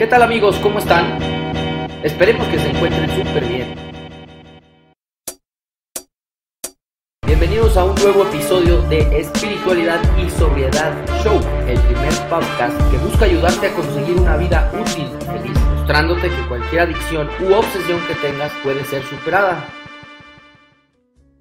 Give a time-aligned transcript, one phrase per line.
[0.00, 0.56] ¿Qué tal amigos?
[0.62, 1.22] ¿Cómo están?
[2.02, 3.74] Esperemos que se encuentren súper bien.
[7.26, 13.26] Bienvenidos a un nuevo episodio de Espiritualidad y Sobriedad Show, el primer podcast que busca
[13.26, 18.14] ayudarte a conseguir una vida útil y feliz, mostrándote que cualquier adicción u obsesión que
[18.26, 19.68] tengas puede ser superada.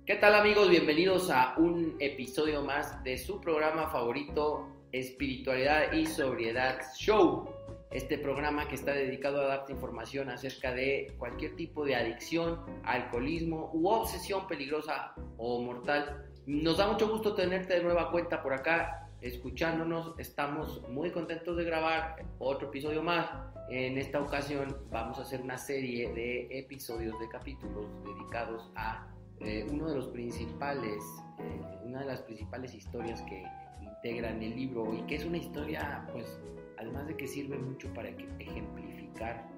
[0.05, 0.69] ¿Qué tal amigos?
[0.69, 7.58] Bienvenidos a un episodio más de su programa favorito, Espiritualidad y Sobriedad Show
[7.91, 13.71] este programa que está dedicado a darte información acerca de cualquier tipo de adicción, alcoholismo
[13.73, 16.25] u obsesión peligrosa o mortal.
[16.45, 20.13] Nos da mucho gusto tenerte de nueva cuenta por acá, escuchándonos.
[20.19, 23.29] Estamos muy contentos de grabar otro episodio más.
[23.69, 29.07] En esta ocasión vamos a hacer una serie de episodios, de capítulos dedicados a
[29.39, 31.03] eh, uno de los principales,
[31.39, 33.43] eh, una de las principales historias que
[33.81, 36.39] integran el libro y que es una historia pues
[36.79, 39.49] además de que sirve mucho para ejemplificar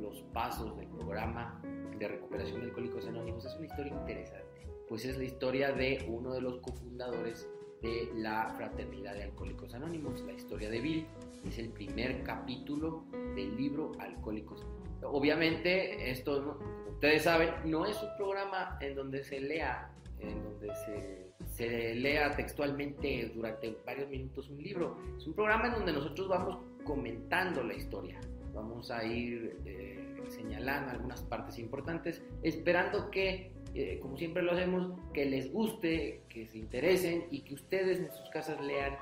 [0.00, 1.60] los pasos del programa
[1.98, 6.32] de recuperación de alcohólicos anónimos, es una historia interesante, pues es la historia de uno
[6.32, 7.48] de los cofundadores
[7.82, 11.06] de la Fraternidad de Alcohólicos Anónimos, la historia de Bill,
[11.44, 13.04] es el primer capítulo
[13.34, 14.88] del libro Alcohólicos Anónimos.
[15.02, 16.58] Obviamente, esto,
[16.90, 21.27] ustedes saben, no es un programa en donde se lea, en donde se
[21.58, 24.96] se lea textualmente durante varios minutos un libro.
[25.18, 28.20] Es un programa en donde nosotros vamos comentando la historia.
[28.54, 29.98] Vamos a ir eh,
[30.28, 36.46] señalando algunas partes importantes, esperando que, eh, como siempre lo hacemos, que les guste, que
[36.46, 38.96] se interesen y que ustedes en sus casas lean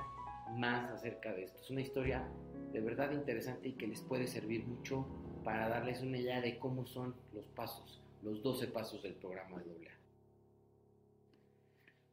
[0.57, 1.61] más acerca de esto.
[1.61, 2.27] Es una historia
[2.73, 5.05] de verdad interesante y que les puede servir mucho
[5.43, 9.89] para darles una idea de cómo son los pasos, los 12 pasos del programa de
[9.89, 9.96] AA.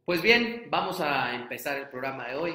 [0.05, 2.53] Pues bien, vamos a empezar el programa de hoy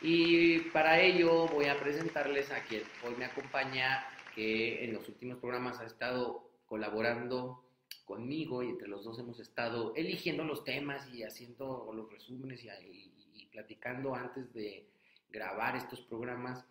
[0.00, 5.38] y para ello voy a presentarles a quien hoy me acompaña, que en los últimos
[5.38, 7.64] programas ha estado colaborando
[8.04, 13.46] conmigo y entre los dos hemos estado eligiendo los temas y haciendo los resúmenes y,
[13.46, 14.86] platicando antes de
[15.28, 16.64] grabar estos programas.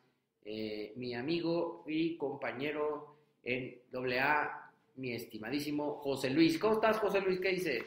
[0.45, 6.57] Eh, mi amigo y compañero en AA, mi estimadísimo José Luis.
[6.57, 7.41] ¿Cómo estás, José Luis?
[7.41, 7.83] ¿Qué dices?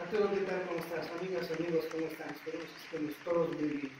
[0.00, 0.64] Arturo, ¿qué tal?
[0.68, 1.10] ¿Cómo estás?
[1.10, 2.30] Amigas, amigos, ¿cómo están?
[2.30, 3.92] Esperemos que estemos todos muy bien.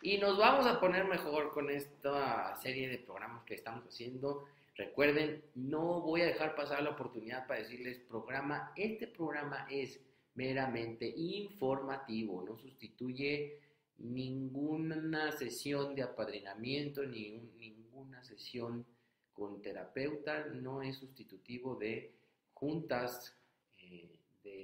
[0.00, 4.44] Y nos vamos a poner mejor con esta serie de programas que estamos haciendo.
[4.76, 8.72] Recuerden, no voy a dejar pasar la oportunidad para decirles programa.
[8.76, 10.00] Este programa es
[10.34, 13.58] meramente informativo, no sustituye
[13.98, 18.86] ninguna sesión de apadrinamiento, ni ninguna sesión
[19.32, 22.14] con terapeuta, no es sustitutivo de
[22.54, 23.34] juntas
[23.80, 24.18] eh,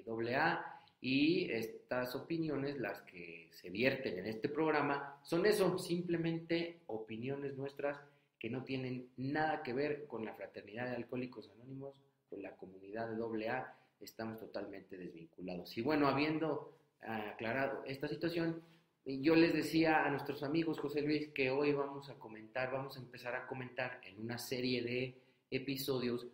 [0.05, 6.81] de AA y estas opiniones, las que se vierten en este programa, son eso, simplemente
[6.87, 7.99] opiniones nuestras
[8.39, 11.95] que no tienen nada que ver con la fraternidad de alcohólicos anónimos,
[12.29, 15.77] con la comunidad de AA, estamos totalmente desvinculados.
[15.77, 18.63] Y bueno, habiendo aclarado esta situación,
[19.05, 23.01] yo les decía a nuestros amigos, José Luis, que hoy vamos a comentar, vamos a
[23.01, 25.15] empezar a comentar en una serie de
[25.51, 26.27] episodios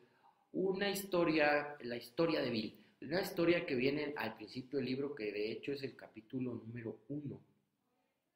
[0.53, 2.77] una historia, la historia de Bill.
[3.03, 6.99] Una historia que viene al principio del libro, que de hecho es el capítulo número
[7.09, 7.41] uno,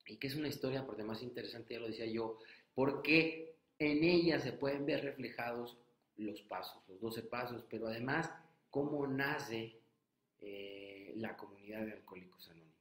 [0.06, 2.38] y que es una historia por demás interesante, ya lo decía yo,
[2.74, 5.76] porque en ella se pueden ver reflejados
[6.16, 8.30] los pasos, los 12 pasos, pero además
[8.70, 9.80] cómo nace
[10.40, 12.74] eh, la comunidad de alcohólicos anónimos.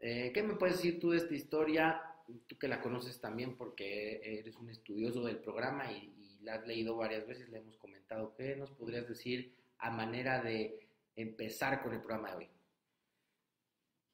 [0.00, 2.02] Eh, ¿Qué me puedes decir tú de esta historia?
[2.46, 6.66] Tú que la conoces también porque eres un estudioso del programa y, y la has
[6.66, 8.34] leído varias veces, le hemos comentado.
[8.36, 10.87] ¿Qué nos podrías decir a manera de
[11.18, 12.48] empezar con el programa de hoy?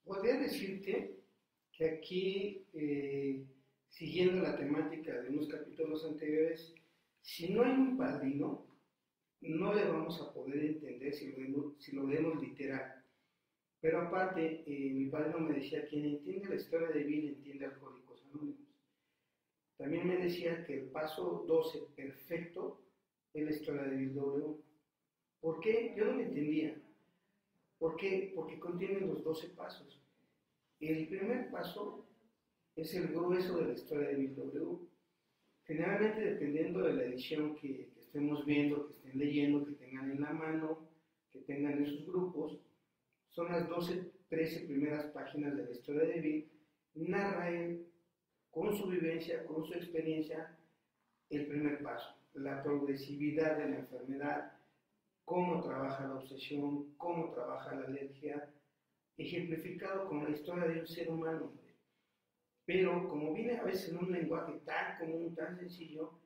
[0.05, 1.17] Podría decirte
[1.73, 3.45] que aquí, eh,
[3.89, 6.75] siguiendo la temática de unos capítulos anteriores,
[7.21, 8.67] si no hay un padrino,
[9.41, 12.07] no le vamos a poder entender si lo vemos, si lo
[12.41, 13.03] literal.
[13.81, 18.25] Pero aparte, eh, mi padre me decía, quien entiende la historia de Bill entiende Alcohólicos
[18.33, 18.61] Anónimos.
[19.77, 22.81] También me decía que el paso 12 perfecto
[23.35, 24.57] es la historia de Bill W.
[25.41, 25.95] ¿Por qué?
[25.97, 26.81] Yo no me entendía.
[27.85, 28.33] ¿Por qué?
[28.35, 30.01] Porque contiene los 12 pasos.
[30.81, 32.09] El primer paso
[32.75, 34.89] es el grueso de la historia de W.
[35.67, 40.33] Generalmente, dependiendo de la edición que, estemos viendo, que estén leyendo, que tengan en la
[40.33, 40.89] mano,
[41.31, 42.59] que tengan en sus grupos,
[43.29, 46.51] son las 12, 13 primeras páginas de la historia de Bill.
[46.95, 47.87] Narra él,
[48.51, 50.57] con su vivencia, con su experiencia,
[51.29, 54.54] el primer paso, la progresividad de la enfermedad,
[55.25, 58.53] cómo trabaja la obsesión, cómo trabaja la alergia,
[59.17, 61.53] ejemplificado con la historia de un ser humano.
[62.67, 66.19] Pero como viene a veces en un lenguaje tan común, tan sencillo,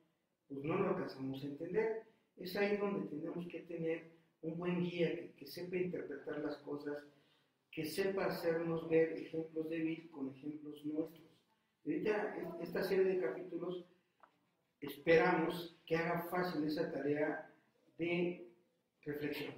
[0.47, 2.03] pues no lo alcanzamos a entender.
[2.37, 4.11] Es ahí donde tenemos que tener
[4.41, 7.03] un buen guía que, que sepa interpretar las cosas,
[7.71, 11.29] que sepa hacernos ver ejemplos de vida con ejemplos nuestros.
[11.85, 13.85] Ahorita esta serie de capítulos
[14.79, 17.51] esperamos que haga fácil esa tarea
[17.97, 18.48] de
[19.13, 19.53] reflexión.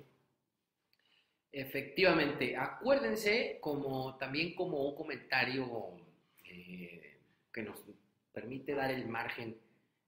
[1.52, 5.98] Efectivamente, acuérdense como también como un comentario
[6.46, 7.18] eh,
[7.52, 7.78] que nos
[8.32, 9.58] permite dar el margen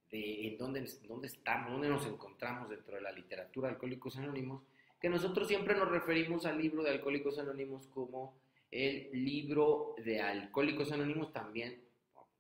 [0.10, 4.62] de en dónde, dónde estamos, dónde nos encontramos dentro de la literatura de Alcohólicos Anónimos,
[5.02, 8.38] que nosotros siempre nos referimos al libro de Alcohólicos Anónimos como
[8.72, 11.82] el libro de Alcohólicos Anónimos, también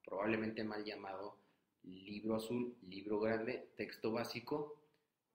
[0.06, 1.38] probablemente mal llamado
[1.84, 4.83] libro azul, libro grande, texto básico,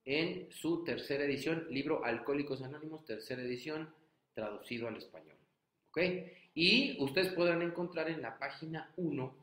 [0.05, 3.93] en su tercera edición, libro Alcohólicos Anónimos, tercera edición,
[4.33, 5.37] traducido al español.
[5.91, 5.99] ¿Ok?
[6.55, 9.37] Y ustedes podrán encontrar en la página 1,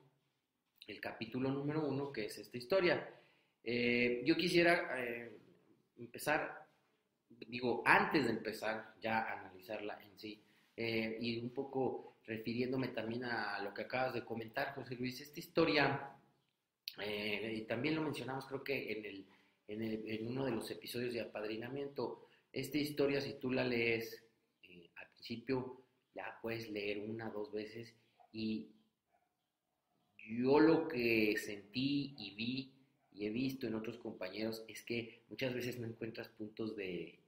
[0.88, 3.10] el capítulo número 1, que es esta historia.
[3.64, 5.32] Eh, yo quisiera eh,
[5.98, 6.68] empezar,
[7.30, 10.42] digo, antes de empezar ya a analizarla en sí,
[10.78, 15.40] eh, y un poco refiriéndome también a lo que acabas de comentar, José Luis, esta
[15.40, 16.12] historia,
[17.06, 19.26] y también lo mencionamos creo que en el
[19.68, 22.28] en, uno de los episodios de apadrinamiento.
[22.52, 24.24] Esta historia, si tú la lees
[24.64, 25.82] eh, al principio,
[26.14, 27.94] la puedes leer una, dos veces
[28.32, 28.70] y
[30.28, 32.72] yo lo que sentí y vi
[33.14, 37.20] y he visto en otros compañeros es que muchas veces no encuentras puntos de,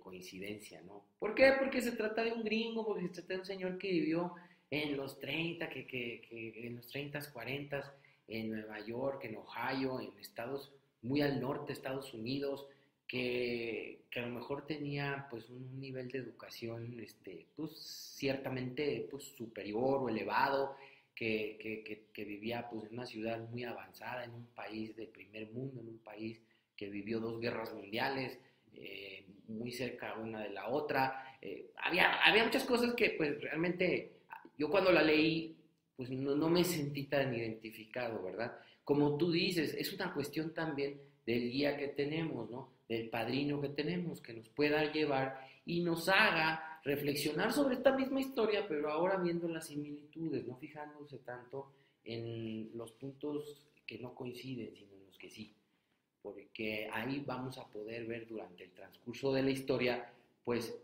[0.00, 1.06] coincidencia, ¿no?
[1.18, 1.54] ¿Por qué?
[1.58, 4.34] Porque se trata de un gringo, porque se trata de un señor que vivió
[4.70, 7.94] en los 30, que, que, que en los 30, 40,
[8.28, 12.66] en Nueva York, en Ohio, en Estados muy al norte de Estados Unidos,
[13.06, 17.72] que, que, a lo mejor tenía pues un nivel de educación este, pues
[18.16, 20.76] ciertamente pues superior o elevado,
[21.14, 25.50] que, que, que, vivía pues en una ciudad muy avanzada, en un país de primer
[25.50, 26.40] mundo, en un país
[26.76, 28.38] que vivió dos guerras mundiales,
[28.74, 31.36] eh, muy cerca una de la otra.
[31.42, 34.12] Eh, había, había muchas cosas que pues realmente
[34.56, 35.56] yo cuando la leí
[35.96, 38.56] pues no, no me sentí tan identificado, ¿verdad?
[38.88, 42.70] Como tú dices, es una cuestión también del guía que tenemos, ¿no?
[42.88, 48.18] Del padrino que tenemos, que nos pueda llevar y nos haga reflexionar sobre esta misma
[48.18, 51.70] historia, pero ahora viendo las similitudes, no fijándose tanto
[52.02, 55.54] en los puntos que no coinciden, sino en los que sí.
[56.22, 60.10] Porque ahí vamos a poder ver durante el transcurso de la historia,
[60.42, 60.74] pues,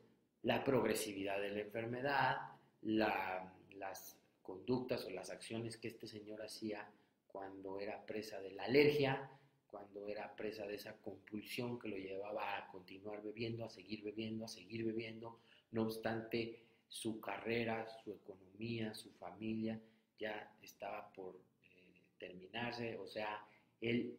[0.43, 2.37] la progresividad de la enfermedad,
[2.83, 6.87] las conductas o las acciones que este señor hacía
[7.35, 9.29] cuando era presa de la alergia,
[9.67, 14.45] cuando era presa de esa compulsión que lo llevaba a continuar bebiendo, a seguir bebiendo,
[14.45, 15.41] a seguir bebiendo,
[15.73, 19.81] no obstante su carrera, su economía, su familia
[20.17, 23.45] ya estaba por eh, terminarse, o sea,
[23.81, 24.17] él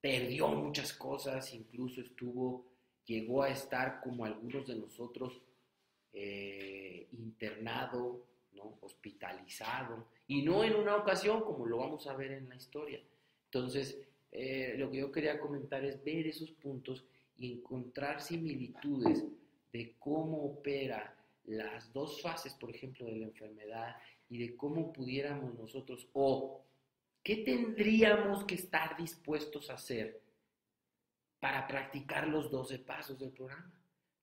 [0.00, 2.72] perdió muchas cosas, incluso estuvo,
[3.04, 5.42] llegó a estar como algunos de nosotros
[6.14, 8.24] eh, internado,
[8.80, 13.00] hospitalizado, y no en una ocasión como lo vamos a ver en la historia.
[13.46, 13.98] Entonces,
[14.30, 17.04] eh, lo que yo quería comentar es ver esos puntos
[17.36, 19.24] y encontrar similitudes
[19.72, 21.16] de cómo opera
[21.46, 23.96] las dos fases, por ejemplo, de la enfermedad
[24.28, 26.62] y de cómo pudiéramos nosotros o
[27.24, 30.22] qué tendríamos que estar dispuestos a hacer
[31.40, 33.74] para practicar los 12 pasos del programa.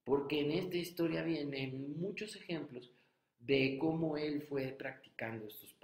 [0.05, 2.93] Porque en esta historia vienen muchos ejemplos
[3.39, 5.77] de cómo él fue practicando estos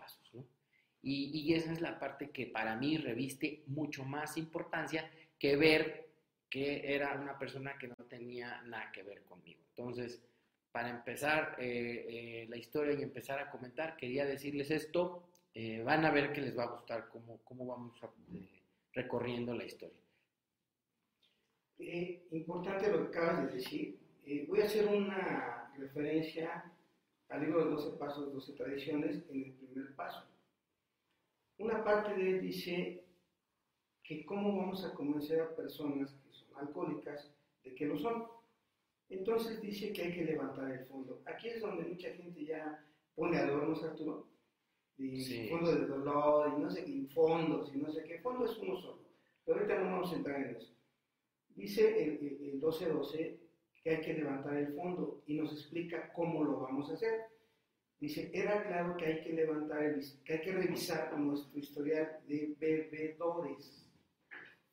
[1.05, 6.07] y, esa es la parte que para mí reviste mucho más importancia que ver
[6.49, 9.59] que era una persona que no tenía nada que ver conmigo.
[9.69, 10.23] Entonces,
[10.71, 15.27] para empezar eh, eh, la historia y empezar a comentar, quería decirles esto.
[15.53, 17.99] Eh, van a ver que les va a gustar cómo, cómo vamos
[18.93, 19.99] recorriendo la historia.
[22.31, 23.99] importante lo que acabas de decir.
[24.47, 26.72] voy a hacer una referencia
[27.33, 30.23] al libro de 12 pasos, 12 tradiciones en el primer paso.
[31.57, 33.03] Una parte de él dice
[34.03, 38.27] que cómo vamos a convencer a personas que son alcohólicas de que lo son.
[39.09, 41.23] Entonces dice que hay que levantar el fondo.
[41.25, 42.85] Aquí es donde mucha gente ya
[43.15, 44.27] pone adornos, Arturo,
[44.97, 48.19] y fondo de dolor, y no sé qué, fondos, y no sé qué.
[48.19, 48.99] Fondo es uno solo.
[49.43, 50.71] Pero ahorita no vamos a entrar en eso.
[51.49, 53.42] Dice el, el 1212
[53.83, 57.25] que hay que levantar el fondo y nos explica cómo lo vamos a hacer.
[57.99, 62.55] Dice, era claro que hay que levantar, el, que hay que revisar nuestro historial de
[62.59, 63.89] bebedores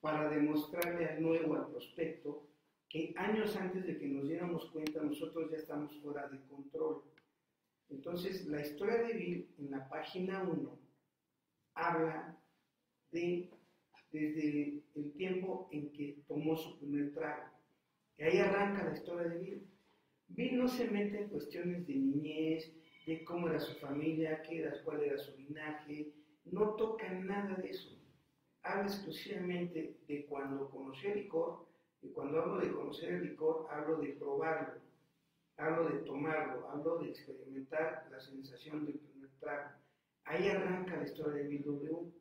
[0.00, 2.47] para demostrarle al nuevo, al prospecto,
[2.88, 7.05] que años antes de que nos diéramos cuenta nosotros ya estamos fuera de control.
[7.88, 10.79] Entonces, la historia de Bill en la página 1
[11.75, 12.37] habla
[13.12, 13.50] de
[14.12, 17.60] desde el tiempo en que tomó su primer trago.
[18.21, 19.67] Ahí arranca la historia de Bill.
[20.29, 22.73] Bill no se mete en cuestiones de niñez,
[23.07, 26.12] de cómo era su familia, qué era, cuál era su linaje,
[26.45, 27.99] no toca nada de eso.
[28.62, 31.67] Habla exclusivamente de cuando conoció el licor,
[32.03, 34.81] y cuando hablo de conocer el licor, hablo de probarlo,
[35.57, 39.71] hablo de tomarlo, hablo de experimentar la sensación del primer trago.
[40.25, 42.12] Ahí arranca la historia de Bill W.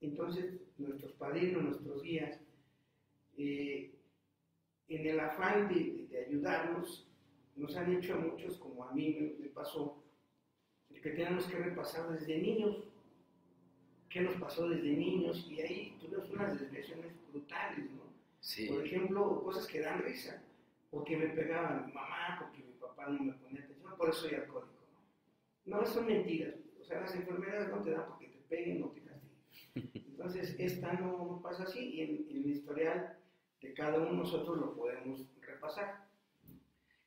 [0.00, 2.40] Entonces, nuestros padrinos, nuestros guías,
[3.38, 3.95] eh,
[4.88, 7.06] en el afán de, ayudarnos,
[7.56, 10.02] nos han hecho a muchos, como a mí me, pasó,
[11.02, 12.84] que tenemos que repasar desde niños,
[14.08, 18.06] qué nos pasó desde niños, y ahí tuvimos unas desviaciones brutales, ¿no?
[18.68, 20.42] Por ejemplo, cosas que dan risa,
[20.90, 24.34] porque me pegaban mi mamá, porque mi papá no me ponía atención, por eso soy
[24.34, 24.72] alcohólico.
[25.64, 28.88] No, no son mentiras, o sea, las enfermedades no te dan porque te peguen o
[28.88, 29.90] te castiguen.
[30.10, 33.16] Entonces, esta no, pasa así, y en, en el historial
[33.74, 36.06] cada uno de nosotros lo podemos repasar.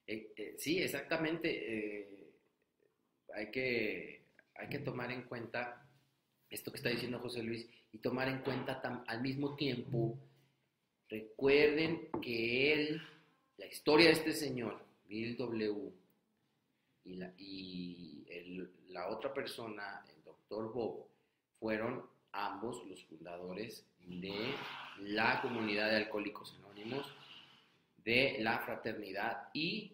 [0.08, 1.50] Eh, eh, sí, exactamente.
[1.50, 2.32] Eh,
[3.36, 4.24] hay, que,
[4.56, 5.88] hay que tomar en cuenta
[6.50, 10.18] esto que está diciendo José Luis y tomar en cuenta al mismo tiempo,
[11.08, 13.02] recuerden que él,
[13.58, 15.92] la historia de este señor, Bill W.,
[17.06, 18.26] y la, y
[18.90, 21.08] la otra persona, el doctor Bob,
[21.60, 24.56] fueron ambos los fundadores de
[25.02, 27.14] la comunidad de alcohólicos anónimos,
[27.98, 29.94] de la fraternidad y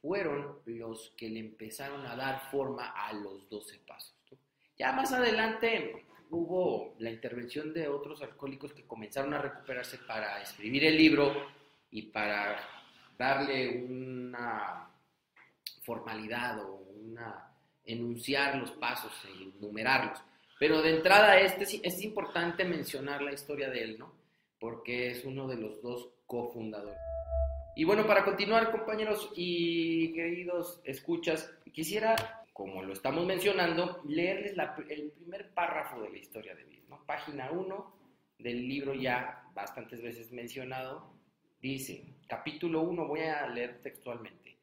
[0.00, 4.14] fueron los que le empezaron a dar forma a los 12 pasos.
[4.78, 10.84] Ya más adelante hubo la intervención de otros alcohólicos que comenzaron a recuperarse para escribir
[10.84, 11.32] el libro
[11.90, 12.58] y para
[13.16, 14.90] darle una
[15.82, 17.52] formalidad o una
[17.84, 20.22] enunciar los pasos e enumerarlos.
[20.58, 24.14] Pero de entrada este es importante mencionar la historia de él, ¿no?
[24.58, 26.98] Porque es uno de los dos cofundadores.
[27.76, 32.16] Y bueno, para continuar, compañeros y queridos escuchas, quisiera,
[32.54, 34.54] como lo estamos mencionando, leerles
[34.88, 37.04] el primer párrafo de la historia de Bill, ¿no?
[37.04, 37.96] Página 1
[38.38, 41.12] del libro ya bastantes veces mencionado,
[41.60, 44.56] dice, capítulo 1, voy a leer textualmente,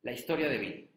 [0.00, 0.91] la historia de Bill.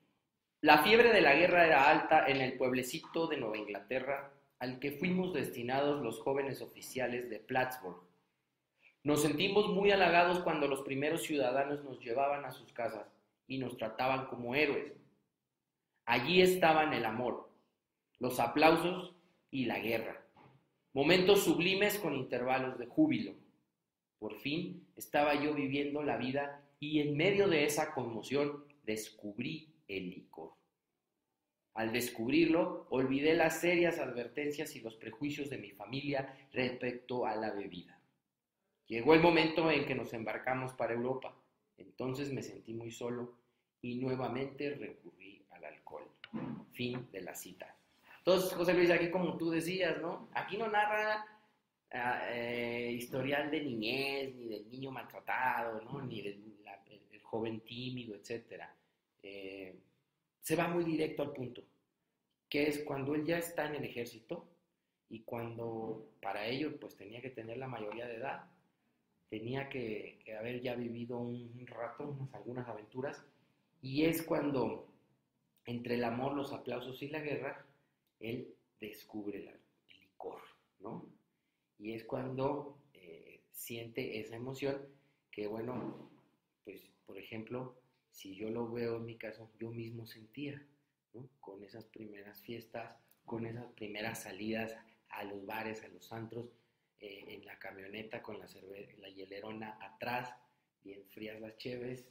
[0.66, 4.94] La fiebre de la guerra era alta en el pueblecito de Nueva Inglaterra al que
[4.94, 8.02] fuimos destinados los jóvenes oficiales de Plattsburgh.
[9.04, 13.06] Nos sentimos muy halagados cuando los primeros ciudadanos nos llevaban a sus casas
[13.46, 14.92] y nos trataban como héroes.
[16.04, 17.48] Allí estaban el amor,
[18.18, 19.14] los aplausos
[19.52, 20.20] y la guerra.
[20.94, 23.36] Momentos sublimes con intervalos de júbilo.
[24.18, 30.10] Por fin estaba yo viviendo la vida y en medio de esa conmoción descubrí el
[30.10, 30.54] licor.
[31.74, 37.52] Al descubrirlo, olvidé las serias advertencias y los prejuicios de mi familia respecto a la
[37.52, 38.00] bebida.
[38.88, 41.36] Llegó el momento en que nos embarcamos para Europa.
[41.78, 43.36] Entonces me sentí muy solo
[43.82, 46.10] y nuevamente recurrí al alcohol.
[46.72, 47.76] Fin de la cita.
[48.20, 50.30] Entonces, José Luis, aquí como tú decías, ¿no?
[50.34, 51.26] Aquí no narra
[51.92, 56.02] ah, eh, historial de niñez, ni del niño maltratado, ¿no?
[56.02, 56.56] Ni del
[57.22, 58.74] joven tímido, etcétera.
[59.26, 59.76] Eh,
[60.40, 61.64] se va muy directo al punto,
[62.48, 64.48] que es cuando él ya está en el ejército
[65.10, 68.46] y cuando para ello pues tenía que tener la mayoría de edad,
[69.28, 73.24] tenía que, haber ya vivido un rato, unas, algunas aventuras,
[73.82, 74.88] y es cuando
[75.66, 77.66] entre el amor, los aplausos y la guerra,
[78.20, 80.42] él descubre el licor,
[80.80, 81.06] ¿no?
[81.80, 84.88] Y es cuando eh, siente esa emoción
[85.32, 86.10] que, bueno,
[86.64, 87.76] pues, por ejemplo,
[88.16, 90.66] si yo lo veo en mi caso, yo mismo sentía,
[91.14, 91.28] ¿no?
[91.42, 92.96] Con esas primeras fiestas,
[93.26, 94.74] con esas primeras salidas
[95.10, 96.48] a los bares, a los antros,
[97.02, 98.48] eh, en la camioneta con la,
[99.00, 100.34] la hielerona atrás,
[100.82, 102.08] bien frías las cheves,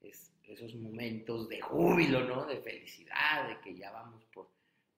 [0.00, 2.46] es, esos momentos de júbilo, ¿no?
[2.46, 4.48] De felicidad, de que ya vamos por,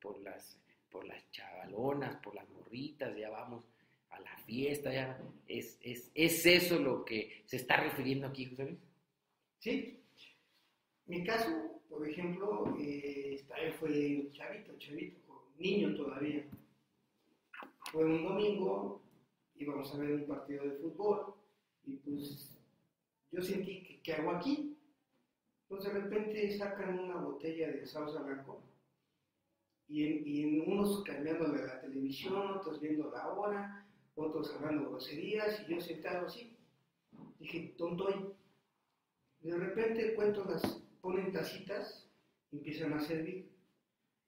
[0.00, 0.56] por, las,
[0.88, 3.64] por las chavalonas, por las morritas, ya vamos
[4.10, 8.64] a la fiesta, ya es, es, es eso lo que se está refiriendo aquí, José
[8.64, 8.78] Luis.
[9.58, 10.05] Sí,
[11.06, 13.44] mi caso, por ejemplo, eh,
[13.78, 15.18] fue chavito, chavito,
[15.58, 16.44] niño todavía.
[17.92, 19.02] Fue un domingo,
[19.54, 21.34] íbamos a ver un partido de fútbol
[21.84, 22.58] y pues
[23.30, 24.76] yo sentí que, ¿qué hago aquí?
[25.68, 28.62] Pues de repente sacan una botella de salsa blanco
[29.88, 33.86] y en, y en unos cambiándole la televisión, otros viendo la hora,
[34.16, 36.56] otros hablando groserías y yo sentado así.
[37.38, 38.32] Dije, tontoy.
[39.40, 42.10] De repente cuento las ponen tacitas,
[42.50, 43.48] empiezan a servir,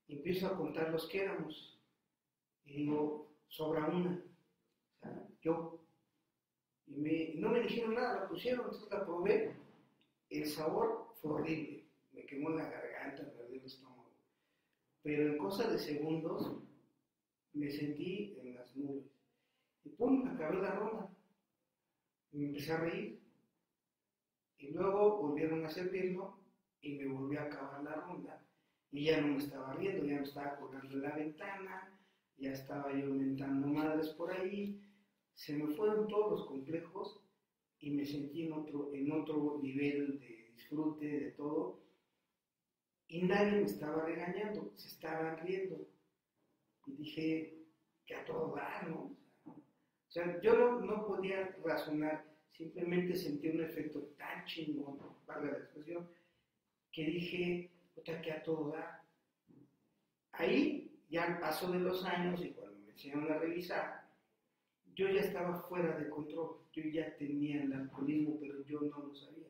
[0.06, 1.76] empiezo a contar los que éramos,
[2.64, 4.23] y digo, sobra una,
[5.42, 5.80] yo.
[6.87, 9.56] Y me, no me dijeron nada, la pusieron, entonces la probé.
[10.30, 11.85] El sabor fue horrible.
[12.12, 14.12] Me quemó la garganta, me ardió el estómago.
[15.02, 16.62] Pero en cosa de segundos
[17.54, 19.04] me sentí en las nubes.
[19.85, 21.11] Y pum, acabé la ronda.
[22.30, 23.20] Me empecé a reír.
[24.58, 26.38] Y luego volvieron a servirlo
[26.80, 28.44] y me volví a acabar la ronda.
[28.90, 31.99] Y ya no me estaba riendo, ya me estaba colgando en la ventana,
[32.37, 34.80] ya estaba yo inventando madres por ahí.
[35.35, 37.20] Se me fueron todos los complejos
[37.80, 41.80] y me sentí en otro, en otro nivel de disfrute de todo.
[43.08, 45.87] Y nadie me estaba regañando, se estaban riendo.
[46.87, 47.58] Y dije,
[48.06, 49.16] que a todo va, ¿no?
[49.44, 55.58] O sea, yo no, no podía razonar, simplemente sentí un efecto tan chingón, valga la
[55.58, 56.08] expresión,
[56.99, 59.05] que dije, puta, que a todo da.
[60.33, 64.11] Ahí ya pasó de los años y cuando me enseñaron a revisar,
[64.97, 69.14] yo ya estaba fuera de control, yo ya tenía el alcoholismo, pero yo no lo
[69.14, 69.47] sabía.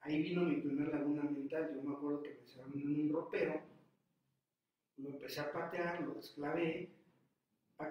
[0.00, 3.60] Ahí vino mi primer laguna mental, yo me acuerdo que me cerraron en un ropero,
[4.96, 6.90] lo empecé a patear, lo desclavé,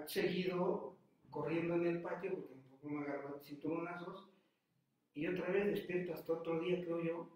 [0.06, 0.98] seguido
[1.30, 4.28] corriendo en el patio, porque un poco me agarró cinturonazos,
[5.14, 7.35] y otra vez despierto hasta otro día, creo yo,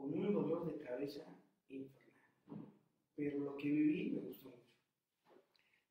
[0.00, 1.24] con un dolor de cabeza
[1.68, 2.72] infernal.
[3.14, 4.60] Pero lo que viví me gustó mucho.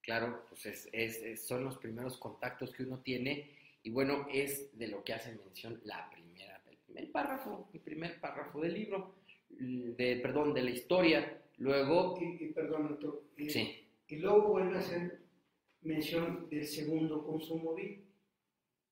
[0.01, 3.51] Claro, pues es, es, son los primeros contactos que uno tiene
[3.83, 8.19] y bueno, es de lo que hace mención la primera, el primer párrafo, el primer
[8.19, 9.15] párrafo del libro,
[9.49, 11.41] de, perdón, de la historia.
[11.57, 12.17] Luego...
[12.19, 13.23] Y, perdón, doctor.
[13.37, 13.87] Y, sí.
[14.07, 15.21] Y luego vuelve a hacer
[15.81, 17.75] mención del segundo consumo.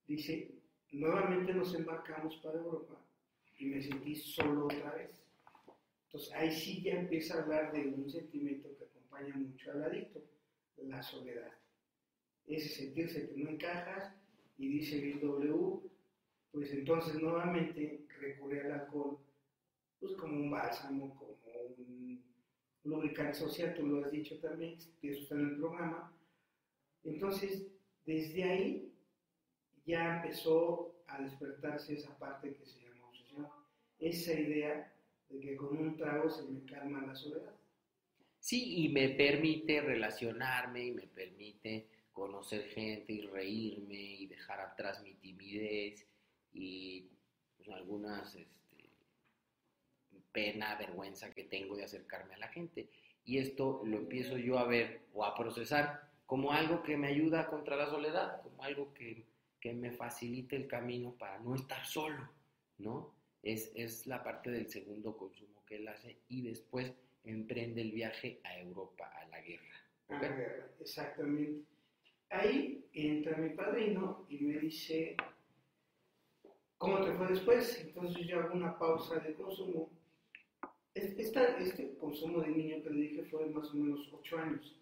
[0.05, 0.51] Dice,
[0.91, 3.06] nuevamente nos embarcamos para Europa
[3.57, 5.23] y me sentí solo otra vez.
[6.05, 10.21] Entonces ahí sí ya empieza a hablar de un sentimiento que acompaña mucho al adicto,
[10.77, 11.51] la soledad.
[12.45, 14.13] Ese sentirse que no encajas
[14.57, 15.79] y dice Bill W,
[16.51, 19.19] pues entonces nuevamente recurre al alcohol
[19.99, 21.31] pues como un bálsamo, como
[21.77, 22.23] un
[22.83, 26.13] lubricante social, tú lo has dicho también, que eso está en el programa.
[27.03, 27.67] Entonces,
[28.05, 28.93] desde ahí
[29.85, 32.86] ya empezó a despertarse esa parte que se
[33.99, 34.93] esa idea
[35.29, 37.53] de que con un trago se me calma la soledad.
[38.39, 45.01] Sí, y me permite relacionarme y me permite conocer gente y reírme y dejar atrás
[45.03, 46.07] mi timidez
[46.53, 47.09] y
[47.57, 48.89] pues, algunas este,
[50.31, 52.89] pena, vergüenza que tengo de acercarme a la gente.
[53.25, 57.47] Y esto lo empiezo yo a ver o a procesar como algo que me ayuda
[57.47, 59.25] contra la soledad, como algo que,
[59.59, 62.29] que me facilite el camino para no estar solo,
[62.77, 63.16] ¿no?
[63.53, 68.57] Es, la parte del segundo consumo que él hace y después emprende el viaje a
[68.59, 69.75] Europa, a la guerra.
[70.09, 71.65] A la guerra, exactamente.
[72.29, 75.15] Ahí entra mi padrino y me dice,
[76.77, 77.81] ¿cómo te fue después?
[77.81, 79.89] Entonces yo hago una pausa de consumo.
[80.93, 84.75] este consumo de niño que le dije fue más o menos ocho años.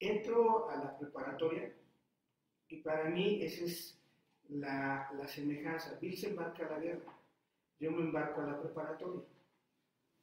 [0.00, 1.72] Entro a la preparatoria
[2.68, 3.98] y para mí esa es
[4.48, 5.98] la, la semejanza.
[6.00, 7.21] Bill se embarca a la guerra
[7.82, 9.22] yo me embarco a la preparatoria.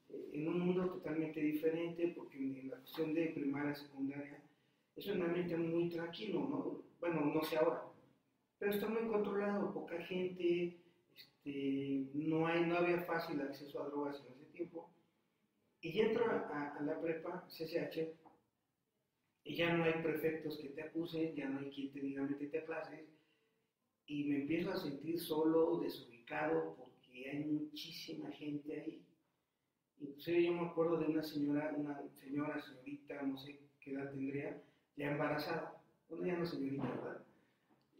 [0.07, 4.41] Eh, en un mundo totalmente diferente, porque en la cuestión de primaria, secundaria,
[4.95, 6.81] es un ambiente muy tranquilo, ¿no?
[7.01, 7.83] Bueno, no sé ahora,
[8.57, 10.77] pero está muy controlado, poca gente,
[11.15, 14.89] este, no, hay, no había fácil acceso a drogas en ese tiempo.
[15.81, 18.07] Y entro a, a, la prepa, CCH,
[19.43, 22.59] y ya no hay prefectos que te acusen, ya no hay quien te diga métete
[22.59, 23.05] a clases,
[24.05, 26.88] y me empiezo a sentir solo, desubicado,
[27.25, 29.05] hay muchísima gente ahí.
[29.99, 34.61] Inclusive yo me acuerdo de una señora, una señora, señorita, no sé qué edad tendría,
[34.95, 35.81] ya embarazada.
[36.07, 37.25] Bueno, ya no señorita, ¿verdad?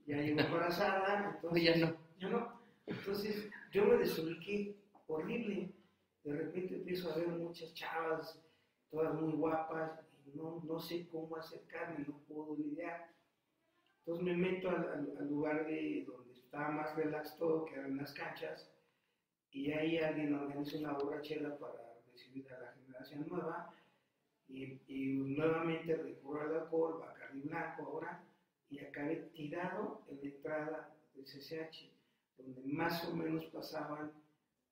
[0.06, 1.64] Ya llegó embarazada, entonces...
[1.64, 1.98] ya no.
[2.20, 2.60] Ya no.
[2.88, 4.76] Entonces yo me desubiqué
[5.08, 5.72] horrible.
[6.24, 8.42] De repente empiezo a ver muchas chavas,
[8.90, 13.12] todas muy guapas, y no, no sé cómo acercarme, no puedo lidiar.
[14.00, 18.14] Entonces me meto al, al lugar de donde estaba más relax todo, que eran las
[18.14, 18.72] canchas,
[19.52, 23.74] y ahí alguien organiza una borrachera para recibir a la generación nueva
[24.48, 24.80] y,
[25.14, 28.24] nuevamente recurre al alcohol, Bacardi Blanco ahora,
[28.70, 31.92] y acabé tirado en la entrada del CCH,
[32.38, 34.12] donde más o menos pasaban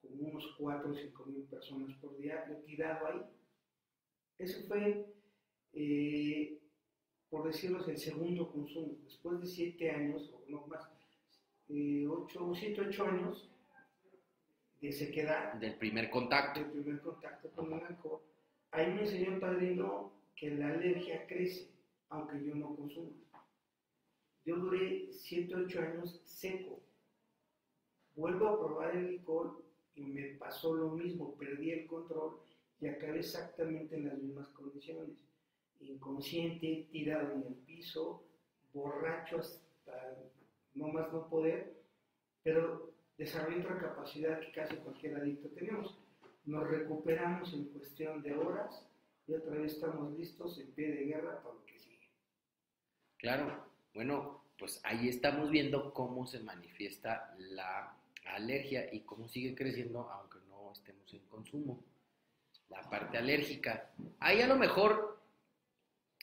[0.01, 3.21] como unos 4 o 5 mil personas por día, yo tirado ahí.
[4.37, 5.05] Eso fue,
[5.73, 6.59] eh,
[7.29, 8.97] por decirlo, el segundo consumo.
[9.03, 10.87] Después de 7 años, o no más,
[11.69, 13.49] 8, 7, 8 años,
[14.81, 15.53] de sequedad.
[15.53, 16.59] Del primer contacto.
[16.59, 18.21] Del primer contacto con el alcohol.
[18.71, 21.69] Ahí me enseñó el padrino que la alergia crece,
[22.09, 23.11] aunque yo no consumo.
[24.45, 26.79] yo duré 7, 8 años seco.
[28.15, 29.63] Vuelvo a probar el licor
[29.95, 32.39] y me pasó lo mismo, perdí el control
[32.79, 35.17] y acabé exactamente en las mismas condiciones.
[35.79, 38.23] Inconsciente, tirado en el piso,
[38.73, 40.17] borracho hasta
[40.73, 41.81] no más no poder,
[42.43, 45.97] pero desarrollé otra capacidad que casi cualquier adicto tenemos.
[46.45, 48.85] Nos recuperamos en cuestión de horas
[49.27, 52.09] y otra vez estamos listos en pie de guerra para lo que sigue.
[53.17, 57.93] Claro, bueno, pues ahí estamos viendo cómo se manifiesta la
[58.25, 61.83] alergia y cómo sigue creciendo aunque no estemos en consumo.
[62.69, 63.91] La parte alérgica.
[64.19, 65.21] Ahí a lo mejor,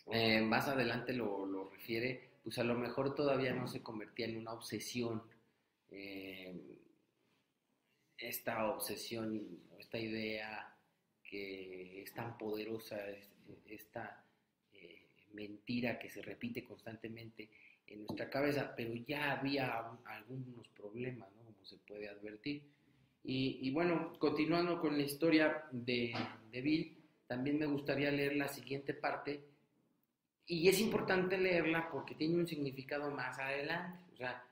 [0.06, 4.38] eh, más adelante lo, lo, refiere, pues a lo mejor todavía no se convertía en
[4.38, 5.22] una obsesión.
[5.90, 6.73] Eh,
[8.18, 10.74] esta obsesión, esta idea
[11.22, 12.98] que es tan poderosa,
[13.66, 14.24] esta
[14.72, 17.50] eh, mentira que se repite constantemente
[17.86, 21.28] en nuestra cabeza, pero ya había algunos problemas.
[21.44, 22.62] Como se puede advertir.
[23.26, 26.14] Y, bueno, continuando con la historia de,
[26.50, 26.94] de, Bill,
[27.26, 29.42] también me gustaría leer la siguiente parte.
[30.46, 34.46] Y es importante leerla porque tiene un significado más adelante, o sea,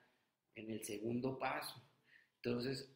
[0.55, 1.83] en el segundo paso.
[2.37, 2.90] Entonces,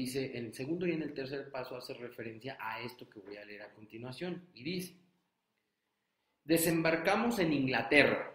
[0.00, 3.36] dice, en el segundo y en el tercer paso hace referencia a esto que voy
[3.36, 4.48] a leer a continuación.
[4.54, 4.94] Y dice,
[6.44, 8.34] desembarcamos en Inglaterra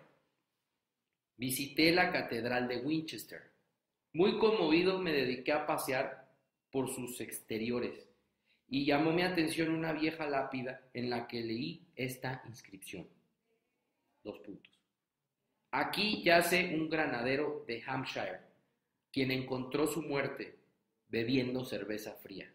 [1.39, 3.41] Visité la Catedral de Winchester.
[4.11, 6.29] Muy conmovido me dediqué a pasear
[6.69, 8.09] por sus exteriores
[8.67, 13.07] y llamó mi atención una vieja lápida en la que leí esta inscripción.
[14.21, 14.77] Dos puntos.
[15.71, 18.41] Aquí yace un granadero de Hampshire,
[19.09, 20.58] quien encontró su muerte
[21.09, 22.51] bebiendo cerveza fría.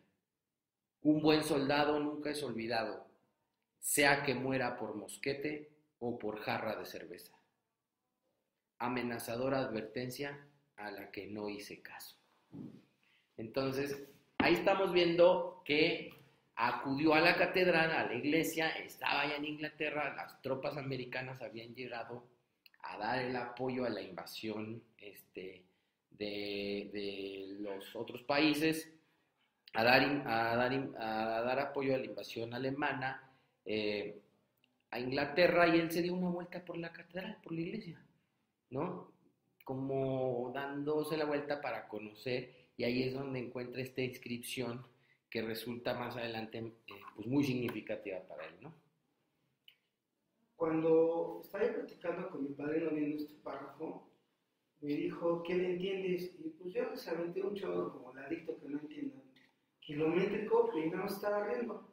[1.02, 3.06] Un buen soldado nunca es olvidado,
[3.78, 7.34] sea que muera por mosquete o por jarra de cerveza
[8.78, 10.38] amenazadora advertencia
[10.76, 12.16] a la que no hice caso.
[13.36, 14.04] Entonces,
[14.38, 16.12] ahí estamos viendo que
[16.56, 21.74] acudió a la catedral, a la iglesia, estaba allá en Inglaterra, las tropas americanas habían
[21.74, 22.24] llegado
[22.82, 25.64] a dar el apoyo a la invasión este,
[26.18, 28.90] de, los otros países,
[29.72, 33.30] a dar, a dar, a dar apoyo a la invasión alemana
[33.64, 34.20] eh,
[34.90, 38.00] a Inglaterra y él se dio una vuelta por la catedral, por la iglesia.
[38.70, 39.12] ¿no?
[39.64, 44.86] Como dándose la vuelta para conocer y ahí es donde encuentra esta inscripción
[45.30, 48.74] que resulta más adelante eh, pues muy significativa para él, ¿no?
[50.56, 54.08] Cuando estaba platicando con mi padre viendo este párrafo,
[54.84, 56.34] me dijo, ¿qué le entiendes?
[56.38, 59.22] Y pues yo les aventé un chorro como el que no entiendo,
[59.80, 61.90] kilométrico, y no estaba riendo.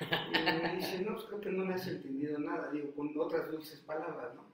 [0.00, 3.48] Y me dice, no, pues creo que no le has entendido nada, digo, con otras
[3.52, 4.50] dulces palabras, ¿no?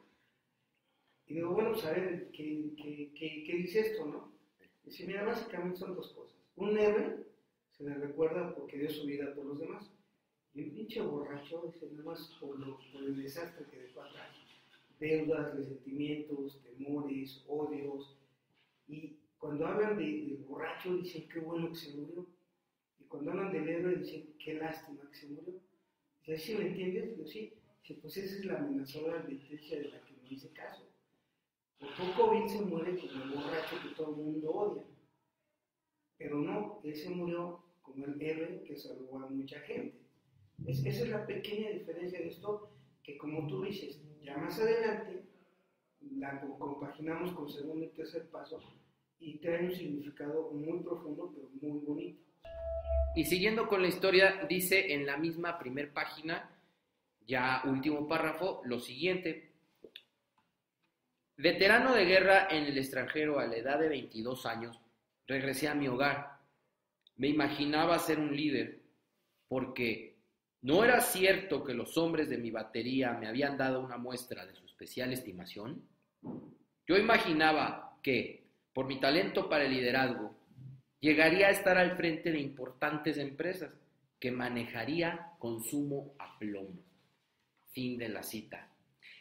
[1.27, 3.13] Y digo, bueno, pues a ver, ¿qué, qué,
[3.47, 4.33] qué, dice esto, no?
[4.85, 6.37] Dice, mira, básicamente son dos cosas.
[6.57, 7.25] Un héroe
[7.71, 9.91] se le recuerda porque dio su vida por los demás.
[10.53, 12.59] Y un pinche borracho dice, nada más por,
[12.93, 14.46] por el desastre que dejó atrás.
[14.99, 18.19] Deudas, resentimientos, temores, odios.
[18.89, 22.27] Y cuando hablan de, del borracho dicen, qué bueno que se murió.
[22.99, 25.55] Y cuando hablan del héroe dicen, qué lástima que se murió.
[26.37, 27.11] ¿sí me entiendes?
[27.11, 27.53] Digo, sí.
[28.03, 30.91] Pues esa es la amenazadora advertencia de la que no hice caso.
[31.79, 34.85] Por poco Bill se muere como el borracho que todo el mundo odia.
[36.19, 39.99] Pero no, él se murió como el héroe que salvó a mucha gente.
[40.67, 42.71] esa es la pequeña diferencia de esto,
[43.05, 45.25] que como tú dices, ya más adelante
[46.19, 48.61] la compaginamos con segundo y tercer paso
[49.21, 52.21] y trae un significado muy profundo, pero muy bonito.
[53.15, 56.51] Y siguiendo con la historia, dice en la misma primer página,
[57.27, 59.53] ya último párrafo, lo siguiente,
[61.39, 64.81] Veterano de guerra en el extranjero a la edad de 22 años,
[65.27, 66.39] regresé a mi hogar.
[67.17, 68.81] Me imaginaba ser un líder,
[69.47, 70.16] porque
[70.67, 74.53] ¿no era cierto que los hombres de mi batería me habían dado una muestra de
[74.57, 75.81] su especial estimación?
[76.89, 80.37] Yo imaginaba que, por mi talento para el liderazgo,
[80.99, 83.79] llegaría a estar al frente de importantes empresas
[84.19, 86.83] que manejaría consumo a plomo.
[87.71, 88.69] Fin de la cita.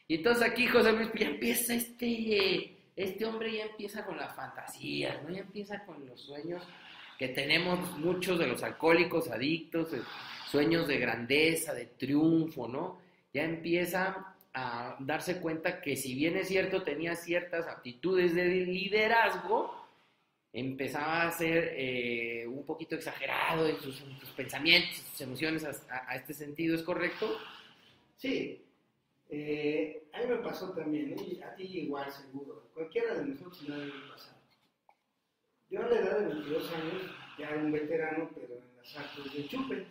[0.08, 5.21] Y entonces aquí José Luis ya empieza este, este hombre ya empieza con las fantasías,
[5.21, 5.29] ¿no?
[5.29, 6.63] Ya empieza con los sueños
[7.17, 9.89] que tenemos muchos de los alcohólicos adictos,
[10.49, 12.99] sueños de grandeza, de triunfo, ¿no?
[13.34, 19.86] Ya empieza a darse cuenta que si bien es cierto tenía ciertas aptitudes de liderazgo,
[20.54, 24.01] empezaba a ser eh, un poquito exagerado en sus,
[24.38, 27.38] pensamientos, sus emociones a, a, este sentido, ¿es correcto?
[28.17, 28.62] Sí,
[29.28, 31.43] Eh, a mí me pasó también, ¿eh?
[31.43, 34.35] a ti igual seguro, cualquiera de nosotros no debe pasar.
[35.69, 39.34] Yo a la edad de 22 años, ya era un veterano, pero en las artes
[39.34, 39.88] de chupe,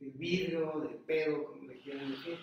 [0.00, 2.38] de vidrio, de pedo, como le quieran decir,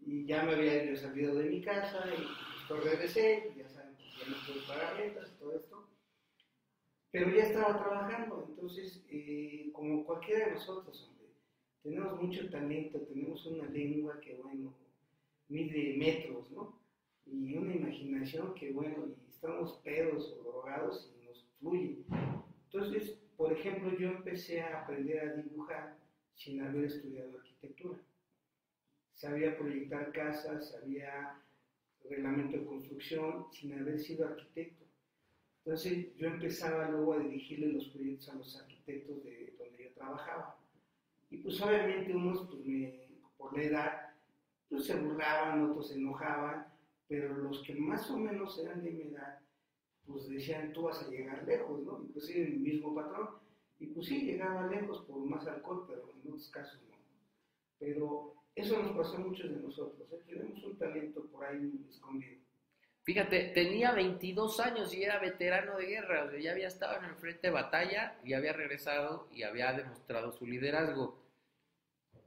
[0.00, 2.20] y ya me había yo salido de mi casa y
[2.58, 5.88] después regresé, ya saben, pues ya no pude pagar rentas y todo esto,
[7.10, 11.28] pero ya estaba trabajando, entonces, eh, como cualquiera de nosotros, hombre,
[11.82, 14.74] tenemos mucho talento, tenemos una lengua que, bueno,
[15.48, 16.78] mide metros, ¿no?
[17.24, 21.17] Y una imaginación que, bueno, y estamos pedos o drogados y
[21.58, 22.04] fluye.
[22.64, 25.96] Entonces, por ejemplo, yo empecé a aprender a dibujar
[26.34, 27.98] sin haber estudiado arquitectura.
[29.12, 31.42] Sabía proyectar casas, sabía
[32.08, 34.84] reglamento de construcción sin haber sido arquitecto.
[35.64, 40.58] Entonces yo empezaba luego a dirigirle los proyectos a los arquitectos de donde yo trabajaba.
[41.30, 44.14] Y pues obviamente unos, pues me, por la edad,
[44.68, 46.66] pues se burlaban, otros se enojaban,
[47.06, 49.40] pero los que más o menos eran de mi edad,
[50.08, 52.02] pues decían, tú vas a llegar lejos, ¿no?
[52.02, 53.28] Inclusive el mismo patrón.
[53.78, 56.96] Y pues sí, llegaba lejos por más alcohol, pero en otros casos no.
[57.78, 60.20] Pero eso nos pasó a muchos de nosotros, ¿eh?
[60.26, 62.38] tenemos un talento por ahí escondido.
[63.04, 67.04] Fíjate, tenía 22 años y era veterano de guerra, o sea, ya había estado en
[67.04, 71.22] el frente de batalla y había regresado y había demostrado su liderazgo.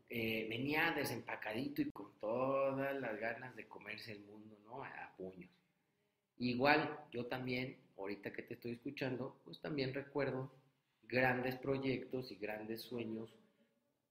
[0.09, 4.83] Eh, venía desempacadito y con todas las ganas de comerse el mundo, ¿no?
[4.83, 5.60] A puños.
[6.37, 10.51] Igual, yo también, ahorita que te estoy escuchando, pues también recuerdo
[11.03, 13.35] grandes proyectos y grandes sueños.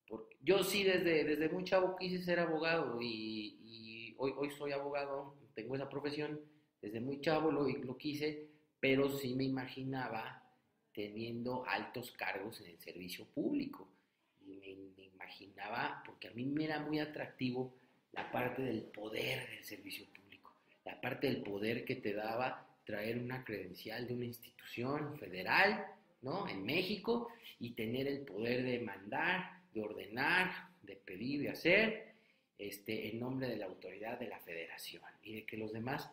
[0.06, 5.36] Porque yo sí, desde, desde muy chavo quise ser abogado y, hoy, hoy soy abogado,
[5.54, 6.40] tengo esa profesión,
[6.80, 8.48] desde muy chavo lo, lo quise,
[8.80, 10.42] pero sí me imaginaba
[10.92, 13.88] teniendo altos cargos en el servicio público
[14.96, 17.74] me, imaginaba, porque a mí me era muy atractivo
[18.12, 20.06] la parte del poder del servicio
[20.90, 25.86] la parte del poder que te daba traer una credencial de una institución federal,
[26.22, 26.48] ¿no?
[26.48, 27.28] En México
[27.60, 30.50] y tener el poder de mandar, de ordenar,
[30.82, 32.14] de pedir, de hacer,
[32.58, 36.10] este, en nombre de la autoridad de la federación y de que los demás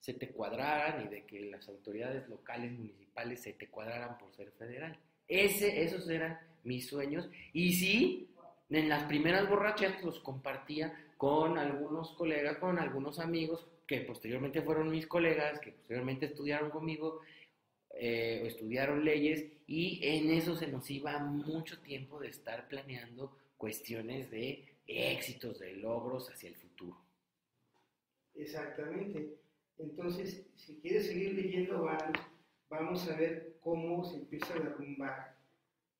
[0.00, 4.50] se te cuadraran y de que las autoridades locales, municipales se te cuadraran por ser
[4.52, 4.98] federal.
[5.28, 7.28] Ese, esos eran mis sueños.
[7.52, 8.30] Y sí,
[8.70, 14.90] en las primeras borracheras los compartía con algunos colegas, con algunos amigos que posteriormente fueron
[14.90, 17.20] mis colegas, que posteriormente estudiaron conmigo,
[17.90, 24.30] eh, estudiaron leyes y en eso se nos iba mucho tiempo de estar planeando cuestiones
[24.30, 26.98] de éxitos, de logros hacia el futuro.
[28.34, 29.36] Exactamente.
[29.78, 31.88] Entonces, si quieres seguir leyendo,
[32.68, 35.36] vamos a ver cómo se empieza a derrumbar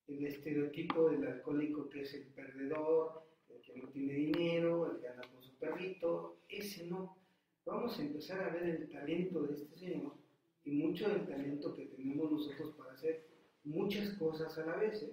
[0.08, 5.08] el estereotipo del alcohólico que es el perdedor, el que no tiene dinero, el que
[5.08, 7.16] anda con su perrito, ese no.
[7.66, 10.14] Vamos a empezar a ver el talento de este señor
[10.64, 13.26] y mucho del talento que tenemos nosotros para hacer
[13.64, 15.02] muchas cosas a la vez.
[15.02, 15.12] ¿eh?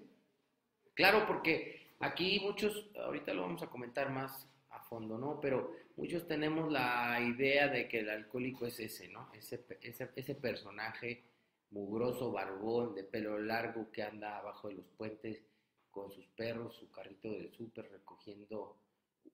[0.94, 5.40] Claro, porque aquí muchos, ahorita lo vamos a comentar más a fondo, ¿no?
[5.40, 9.30] Pero muchos tenemos la idea de que el alcohólico es ese, ¿no?
[9.34, 11.24] Ese, ese, ese personaje
[11.72, 15.42] mugroso, barbón, de pelo largo, que anda abajo de los puentes
[15.90, 18.76] con sus perros, su carrito del súper recogiendo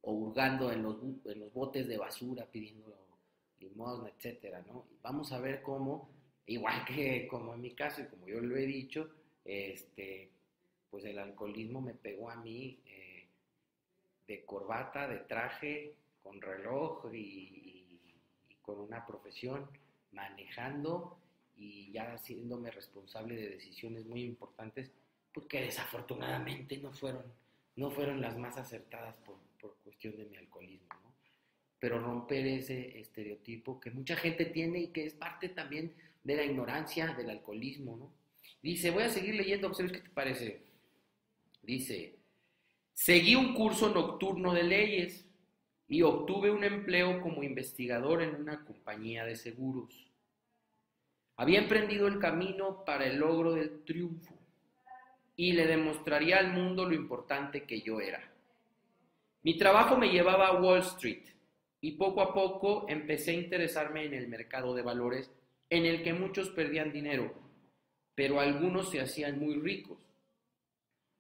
[0.02, 3.07] o hurgando en los, en los botes de basura pidiendo
[3.60, 4.86] limosna, etcétera, ¿no?
[5.02, 6.10] Vamos a ver cómo,
[6.46, 9.10] igual que como en mi caso y como yo lo he dicho,
[9.44, 10.32] este,
[10.90, 13.28] pues el alcoholismo me pegó a mí eh,
[14.28, 17.74] de corbata, de traje, con reloj y,
[18.62, 19.70] con una profesión,
[20.12, 21.18] manejando
[21.56, 24.92] y ya haciéndome responsable de decisiones muy importantes,
[25.34, 27.24] porque pues desafortunadamente no fueron,
[27.78, 31.14] no fueron las más acertadas por, por cuestión de mi alcoholismo, ¿no?
[31.80, 36.44] Pero romper ese estereotipo que mucha gente tiene y que es parte también de la
[36.44, 38.14] ignorancia del alcoholismo, ¿no?
[38.62, 40.62] Dice, voy a seguir leyendo, ¿sabes qué te parece?
[41.62, 42.16] Dice,
[42.94, 45.26] seguí un curso nocturno de leyes
[45.88, 50.08] y obtuve un empleo como investigador en una compañía de seguros.
[51.38, 54.36] Había emprendido el camino para el logro del triunfo
[55.36, 58.22] y le demostraría al mundo lo importante que yo era.
[59.44, 61.26] Mi trabajo me llevaba a Wall Street
[61.82, 65.32] y poco a poco empecé a interesarme en el mercado de valores
[65.70, 67.34] en el que muchos perdían dinero,
[68.16, 69.98] pero algunos se hacían muy ricos.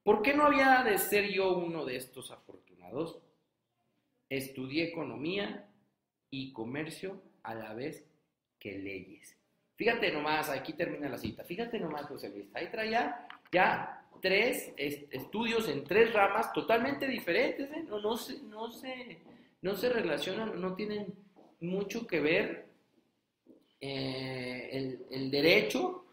[0.03, 3.19] ¿Por qué no había de ser yo uno de estos afortunados?
[4.29, 5.69] Estudié economía
[6.29, 8.05] y comercio a la vez
[8.59, 9.37] que leyes.
[9.75, 11.43] Fíjate nomás, aquí termina la cita.
[11.43, 12.47] Fíjate nomás, José Luis.
[12.53, 17.69] Ahí traía ya tres estudios en tres ramas totalmente diferentes.
[17.71, 17.83] ¿eh?
[17.87, 19.19] No, no, se, no, se,
[19.61, 21.13] no se relacionan, no tienen
[21.59, 22.67] mucho que ver
[23.79, 26.05] eh, el, derecho,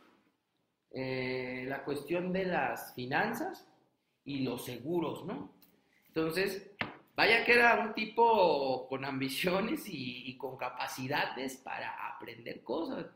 [0.91, 3.67] eh, la cuestión de las finanzas
[4.25, 5.55] y los seguros, ¿no?
[6.09, 6.71] Entonces,
[7.17, 13.07] vaya que era un tipo con ambiciones y, con capacidades para aprender cosas.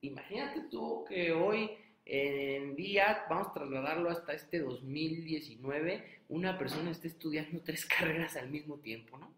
[0.00, 1.70] Imagínate tú que hoy
[2.10, 8.48] en día, vamos a trasladarlo hasta este 2019, una persona esté estudiando tres carreras al
[8.48, 9.34] mismo tiempo, ¿no?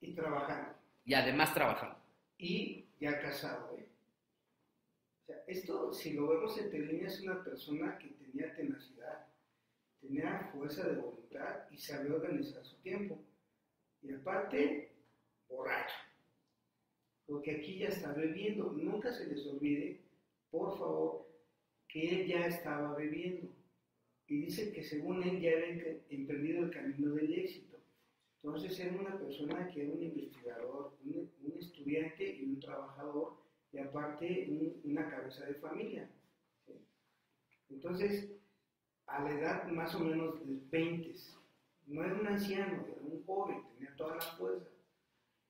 [0.00, 0.74] Y trabajando.
[1.04, 1.98] Y además trabajando.
[2.38, 3.86] Y ya casado, ¿eh?
[5.22, 9.26] O sea, esto, si lo vemos en línea, es una persona que tenía tenacidad,
[10.00, 13.18] tenía fuerza de voluntad y sabía organizar su tiempo.
[14.02, 14.92] Y aparte,
[15.48, 15.96] borracho.
[17.26, 18.70] Porque aquí ya está bebiendo.
[18.70, 20.00] Nunca se les olvide,
[20.48, 21.26] por favor,
[21.88, 23.48] que él ya estaba bebiendo.
[24.28, 27.76] Y dice que según él ya había emprendido el camino del éxito.
[28.42, 33.38] Entonces era una persona que era un investigador, un, estudiante y un trabajador,
[33.72, 36.08] y aparte una cabeza de familia.
[37.68, 38.30] Entonces,
[39.06, 41.14] a la edad más o menos de 20,
[41.86, 44.68] no era un anciano, era un joven, tenía todas las fuerzas.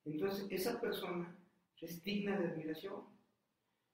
[0.05, 1.37] Entonces, esa persona
[1.81, 3.16] es digna de admiración.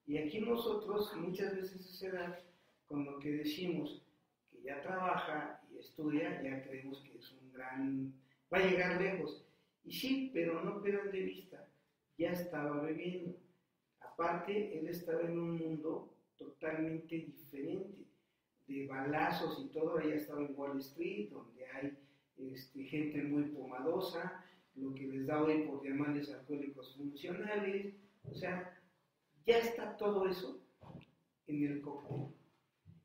[0.06, 2.38] Y aquí nosotros muchas veces esa edad,
[2.86, 4.02] con lo que decimos,
[4.50, 8.12] que ya trabaja y estudia, ya creemos que es un gran,
[8.52, 9.46] va a llegar lejos.
[9.84, 11.68] Y sí, pero no pierdan de vista,
[12.18, 13.36] ya estaba bebiendo.
[14.00, 18.04] Aparte, él estaba en un mundo totalmente diferente,
[18.66, 21.98] de balazos y todo, ya estaba en Wall Street, donde hay
[22.38, 24.44] este, gente muy pomadosa,
[24.76, 28.80] lo que les da hoy por llamarles alcohólicos funcionales, o sea,
[29.46, 30.61] ya está todo eso
[31.46, 32.26] en el cóctel.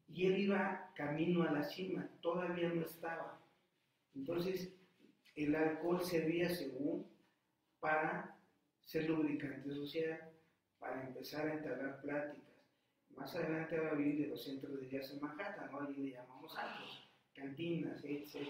[0.07, 3.39] Y él iba camino a la cima, todavía no estaba.
[4.15, 4.73] Entonces,
[5.35, 7.05] el alcohol servía según
[7.79, 8.35] para
[8.81, 10.31] ser lubricante social,
[10.79, 12.47] para empezar a entablar pláticas.
[13.15, 15.81] Más adelante va a vivir de los centros de jazz en Manhattan, ¿no?
[15.81, 18.47] Allí le llamamos altos, cantinas, etc,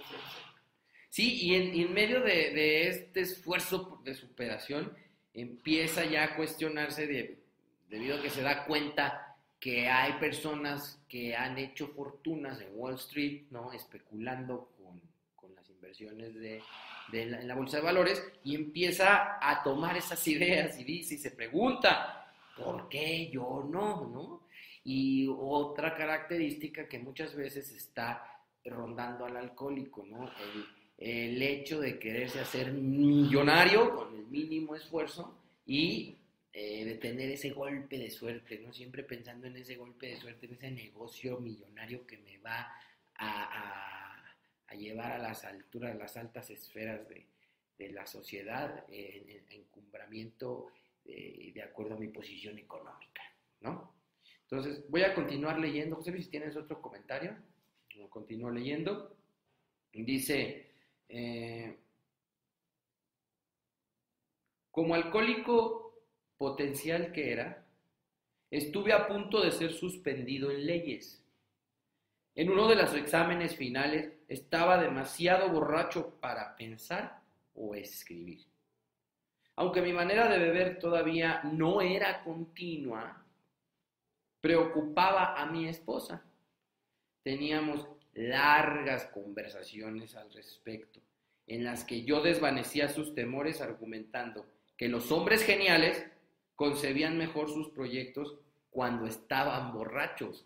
[1.10, 4.94] Sí, y en, medio de, de, este esfuerzo de superación,
[5.34, 7.47] empieza ya a cuestionarse de
[7.90, 12.96] debido a que se da cuenta que hay personas que han hecho fortunas en Wall
[12.96, 13.72] Street, ¿no?
[13.72, 15.02] Especulando con,
[15.36, 16.62] con las inversiones de,
[17.12, 21.16] de la, en la bolsa de valores y empieza a tomar esas ideas y dice
[21.16, 24.08] y se pregunta, ¿por qué yo no?
[24.08, 24.42] ¿no?
[24.84, 30.30] Y otra característica que muchas veces está rondando al alcohólico, ¿no?
[31.00, 36.16] El, el hecho de quererse hacer millonario con el mínimo esfuerzo y
[36.60, 38.74] eh, de tener ese golpe de suerte, ¿no?
[38.74, 42.74] Siempre pensando en ese golpe de suerte, en ese negocio millonario que me va
[43.14, 50.72] a, llevar a las alturas, a las altas esferas de, la sociedad, en, encumbramiento
[51.06, 53.22] eh, de acuerdo a mi posición económica,
[53.62, 53.94] ¿no?
[54.42, 55.98] Entonces, voy a continuar leyendo.
[55.98, 57.38] José Luis, si tienes otro comentario,
[58.10, 59.16] continúo leyendo.
[59.94, 60.72] Dice,
[61.08, 61.78] eh,
[64.72, 65.87] como alcohólico
[66.38, 67.66] potencial que era,
[68.52, 71.24] estuve a punto de ser suspendido en leyes.
[72.36, 77.22] En uno de los exámenes finales estaba demasiado borracho para pensar
[77.56, 78.46] o escribir.
[79.56, 83.26] Aunque mi manera de beber todavía no era continua,
[84.40, 86.24] preocupaba a mi esposa.
[87.24, 91.00] Teníamos largas conversaciones al respecto,
[91.48, 94.46] en las que yo desvanecía sus temores argumentando
[94.78, 96.06] que los hombres geniales
[96.58, 98.36] concebían mejor sus proyectos
[98.70, 100.46] cuando estaban borrachos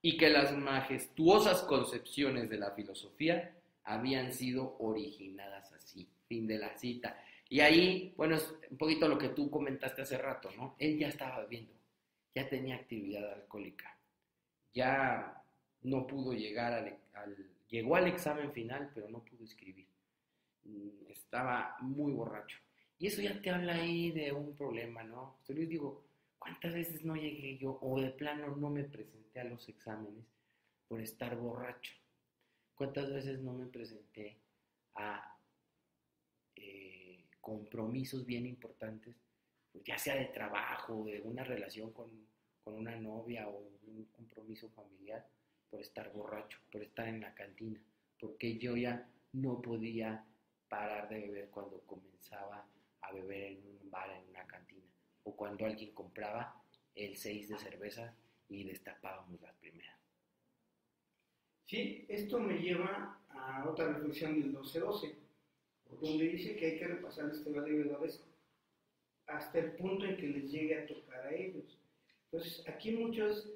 [0.00, 6.06] y que las majestuosas concepciones de la filosofía habían sido originadas así.
[6.28, 7.18] Fin de la cita.
[7.48, 10.76] Y ahí, bueno, es un poquito lo que tú comentaste hace rato, ¿no?
[10.78, 11.72] Él ya estaba bebiendo,
[12.34, 13.96] ya tenía actividad alcohólica,
[14.74, 15.42] ya
[15.82, 17.34] no pudo llegar al, al
[17.70, 19.86] llegó al examen final, pero no pudo escribir.
[20.64, 22.58] Mm, estaba muy borracho.
[22.98, 25.38] Y eso ya te habla ahí de un problema, ¿no?
[25.46, 26.04] Yo les digo,
[26.38, 30.24] ¿cuántas veces no llegué yo o de plano no me presenté a los exámenes
[30.88, 31.92] por estar borracho?
[32.74, 34.36] ¿Cuántas veces no me presenté
[34.96, 35.36] a
[36.56, 39.14] eh, compromisos bien importantes,
[39.72, 42.10] pues ya sea de trabajo, de una relación con,
[42.64, 45.24] con una novia o un compromiso familiar,
[45.70, 47.80] por estar borracho, por estar en la cantina?
[48.18, 50.24] Porque yo ya no podía
[50.68, 52.66] parar de beber cuando comenzaba
[53.02, 54.86] a beber en un bar, en una cantina,
[55.24, 56.62] o cuando alguien compraba
[56.94, 58.14] el 6 de cerveza
[58.48, 59.98] y destapábamos las primeras.
[61.66, 65.14] Sí, esto me lleva a otra reflexión del 12-12.
[66.00, 68.22] donde dice que hay que repasar la historia de bebedores
[69.26, 71.78] hasta el punto en que les llegue a tocar a ellos.
[72.24, 73.50] Entonces, aquí muchos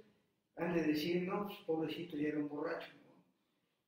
[0.56, 3.12] han de decir, no, pues pobrecito, ya era un borracho, ¿no?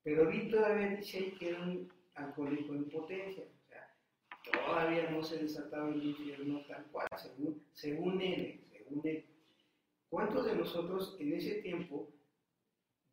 [0.03, 3.45] Pero vi todavía dice que era un alcohólico en potencia,
[4.51, 9.25] todavía no se desataba el infierno tal cual, según, según él, según él.
[10.09, 12.09] ¿Cuántos de nosotros en ese tiempo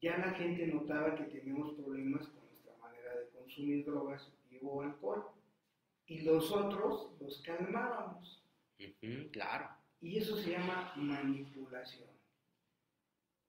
[0.02, 5.26] ya la gente notaba que teníamos problemas con nuestra manera de consumir drogas o alcohol?
[6.06, 8.44] Y los otros los calmábamos.
[9.32, 9.70] claro.
[10.02, 12.10] Y eso se llama manipulación.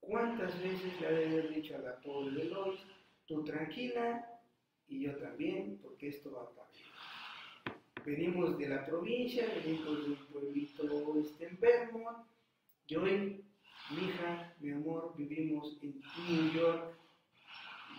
[0.00, 2.80] ¿Cuántas veces le había dicho a la pobre Lois,
[3.26, 4.40] tú tranquila
[4.86, 6.61] y yo también, porque esto va a?
[8.04, 12.26] Venimos de la provincia, venimos de un pueblito este, enfermo,
[12.88, 13.44] y hoy,
[13.90, 16.96] mi hija, mi amor, vivimos en New York,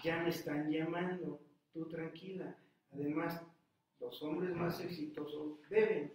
[0.03, 1.39] ya me están llamando,
[1.73, 2.55] tú tranquila.
[2.91, 3.41] Además,
[3.99, 6.13] los hombres más exitosos beben,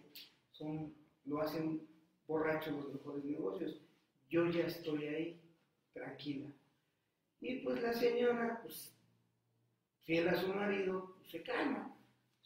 [0.51, 0.93] son,
[1.25, 1.85] lo hacen
[2.27, 3.81] borrachos los mejores negocios.
[4.29, 5.41] Yo ya estoy ahí,
[5.93, 6.53] tranquila.
[7.41, 8.95] Y pues la señora, pues,
[10.03, 11.98] fiel a su marido, pues, se calma,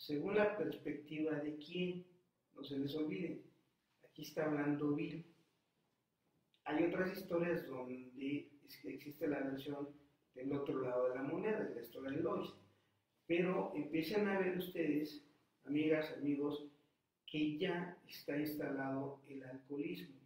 [0.06, 2.06] según la perspectiva de quién,
[2.56, 3.41] no se les olvide.
[4.04, 5.26] Aquí está hablando Bill.
[6.66, 8.49] Hay otras historias donde
[8.84, 9.88] existe la versión
[10.36, 12.54] del otro lado de la moneda, de la historia de Lois.
[13.28, 15.26] Pero empiezan a ver ustedes,
[15.64, 16.68] amigas, amigos,
[17.26, 20.20] que ya está instalado el alcoholismo,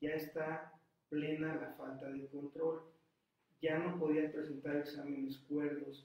[0.00, 0.72] ya está
[1.08, 2.82] plena la falta de control,
[3.62, 6.04] ya no podía presentar exámenes cuerdos,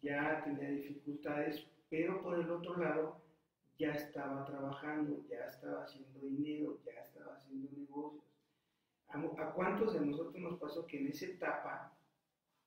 [0.00, 3.20] ya tenía dificultades, pero por el otro lado
[3.78, 8.24] ya estaba trabajando, ya estaba haciendo dinero, ya estaba haciendo negocios.
[9.08, 11.92] ¿A, cuántos de nosotros nos pasó que en esa etapa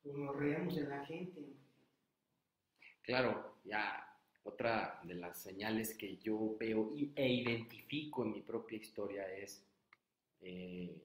[0.02, 1.42] pues, nos reíamos de la gente?
[3.04, 4.14] Claro, ya
[4.44, 9.66] otra de las señales que yo veo e identifico en mi propia historia es
[10.42, 11.02] eh,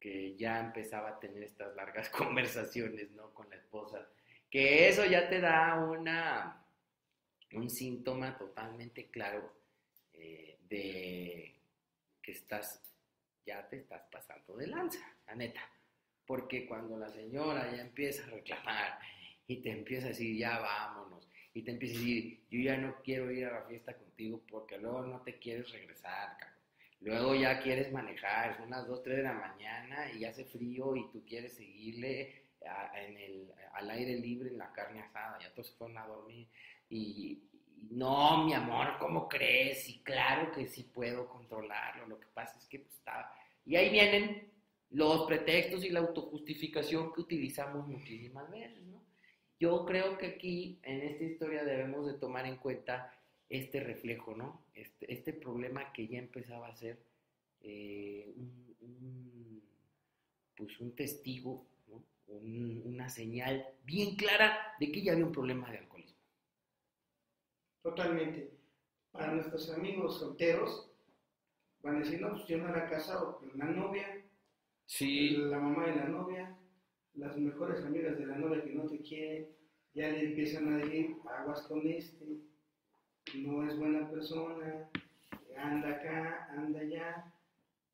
[0.00, 3.32] que ya empezaba a tener estas largas conversaciones ¿no?
[3.32, 4.08] con la esposa,
[4.50, 6.63] que eso ya te da una,
[7.52, 9.52] un síntoma totalmente claro
[10.12, 11.54] eh, de
[12.20, 12.82] que estás,
[13.46, 15.60] ya te estás pasando de lanza, la neta.
[16.26, 18.98] Porque cuando la señora ya empieza a reclamar
[19.46, 22.96] y te empieza a decir, ya vámonos, y te empieza a decir, yo ya no
[23.02, 26.54] quiero ir a la fiesta contigo porque luego no te quieres regresar, cabrón.
[27.00, 31.10] Luego ya quieres manejar, son las 2, 3 de la mañana y hace frío y
[31.10, 32.44] tú quieres seguirle
[32.94, 36.48] en el, al aire libre en la carne asada, ya todos se fueron a dormir.
[36.94, 37.42] Y,
[37.90, 39.88] no, mi amor, ¿cómo crees?
[39.88, 43.32] Y claro que sí puedo controlarlo, lo que pasa es que pues, está...
[43.66, 44.48] Y ahí vienen
[44.90, 49.02] los pretextos y la autojustificación que utilizamos muchísimas veces, ¿no?
[49.58, 53.12] Yo creo que aquí, en esta historia, debemos de tomar en cuenta
[53.48, 54.66] este reflejo, ¿no?
[54.74, 56.98] Este, este problema que ya empezaba a ser
[57.60, 59.62] eh, un,
[60.56, 61.66] pues un testigo,
[62.26, 65.93] una señal bien clara de que ya había un problema de alcoholismo.
[67.84, 68.50] Totalmente.
[69.12, 70.90] Para nuestros amigos solteros,
[71.82, 74.24] van a decir, no, pues yo no era casado, pero la novia,
[74.86, 75.36] sí.
[75.36, 76.56] la mamá de la novia,
[77.14, 79.50] las mejores amigas de la novia que no te quieren,
[79.92, 82.24] ya le empiezan a decir, aguas con este,
[83.34, 84.88] no es buena persona,
[85.54, 87.32] anda acá, anda allá.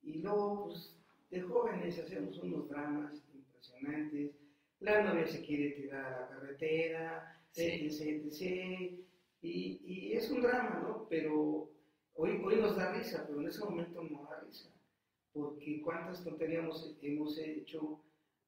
[0.05, 0.97] Y luego, pues,
[1.31, 4.37] de jóvenes hacemos unos dramas impresionantes.
[4.79, 9.10] La novia se quiere tirar a la carretera, etc, etc.
[9.43, 11.07] Y, es un drama, ¿no?
[11.09, 11.71] Pero
[12.15, 14.69] hoy, hoy nos da risa, pero en ese momento no da risa.
[15.33, 16.65] Porque cuántas tonterías
[17.03, 18.01] hemos, hecho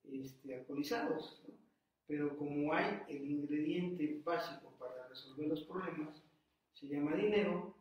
[0.05, 1.55] este, alcoholizados, ¿no?
[2.07, 6.23] Pero como hay el ingrediente básico para resolver los problemas,
[6.75, 7.75] se llama dinero,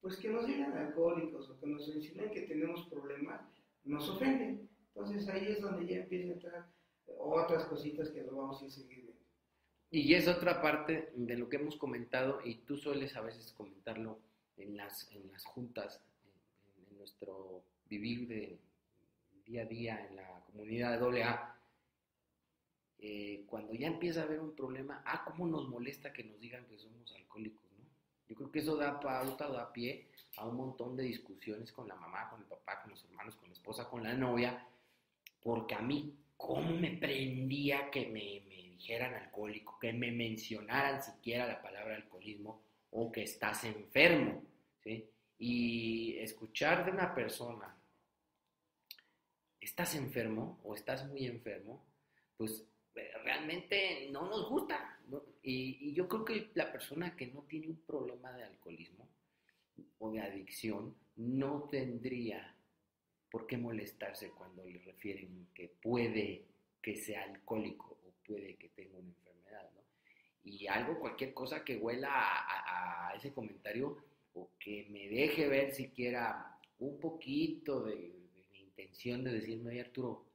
[0.00, 3.42] pues que nos digan alcohólicos o que nos enseñen que tenemos problemas,
[3.84, 4.68] nos ofenden.
[4.94, 6.72] Entonces ahí es donde ya empiezan a entrar
[7.18, 9.09] otras cositas que lo vamos a seguir.
[9.90, 14.20] Y es otra parte de lo que hemos comentado, y tú sueles a veces comentarlo
[14.56, 16.00] en las, en las juntas,
[16.76, 18.58] en, nuestro vivir de
[19.46, 21.56] día a día en la comunidad de AA,
[22.98, 26.66] eh, cuando ya empieza a haber un problema, ah, cómo nos molesta que nos digan
[26.66, 27.84] que somos alcohólicos, ¿no?
[28.28, 31.96] Yo creo que eso da pauta, da pie a un montón de discusiones con la
[31.96, 34.66] mamá, con el papá, con los hermanos, con la esposa, con la novia,
[35.42, 41.46] porque a mí, ¿cómo me prendía que me, me dijeran alcohólico, que me mencionaran siquiera
[41.46, 44.42] la palabra alcoholismo o que estás enfermo.
[45.38, 47.74] Y escuchar de una persona,
[49.60, 51.84] estás enfermo o estás muy enfermo,
[52.36, 52.66] pues
[53.22, 54.98] realmente no nos gusta.
[55.42, 59.08] Y, yo creo que la persona que no tiene un problema de alcoholismo
[59.98, 62.54] o de adicción no tendría
[63.30, 66.44] por qué molestarse cuando le refieren que puede
[66.82, 68.00] que sea alcohólico
[68.30, 69.82] puede que tenga una enfermedad, ¿no?
[70.44, 74.04] Y algo, cualquier cosa que huela a, ese comentario
[74.34, 78.14] o que me deje ver siquiera un poquito de,
[78.52, 80.26] de intención de decirme, oye Arturo,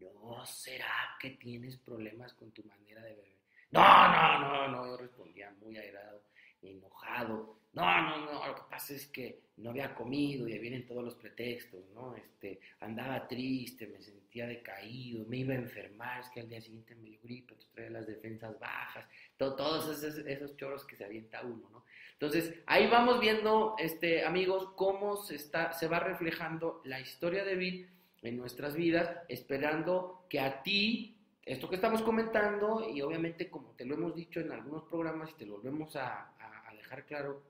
[0.00, 3.36] ¿no será que tienes problemas con tu manera de beber?
[3.70, 6.22] No, no, no, no, yo respondía muy airado,
[6.62, 11.04] enojado, no, no, no, lo que pasa es que no había comido y vienen todos
[11.04, 12.16] los pretextos, ¿no?
[12.16, 16.94] Este, andaba triste, me sentía decaído, me iba a enfermar, es que al día siguiente
[16.94, 19.06] me dio gripe, entonces traía las defensas bajas,
[19.36, 21.84] todos esos, esos choros que se avienta uno, ¿no?
[22.14, 27.56] Entonces, ahí vamos viendo, este, amigos, cómo se, está, se va reflejando la historia de
[27.56, 27.90] Bill
[28.22, 33.84] en nuestras vidas, esperando que a ti, esto que estamos comentando, y obviamente como te
[33.84, 36.32] lo hemos dicho en algunos programas y te lo volvemos a
[36.74, 37.42] dejar claro,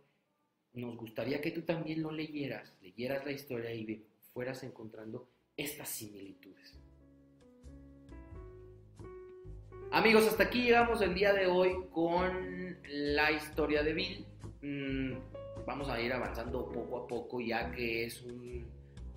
[0.77, 6.79] nos gustaría que tú también lo leyeras, leyeras la historia y fueras encontrando estas similitudes.
[9.91, 14.27] Amigos, hasta aquí llegamos el día de hoy con la historia de Bill.
[14.61, 18.22] Mm, vamos a ir avanzando poco a poco ya que es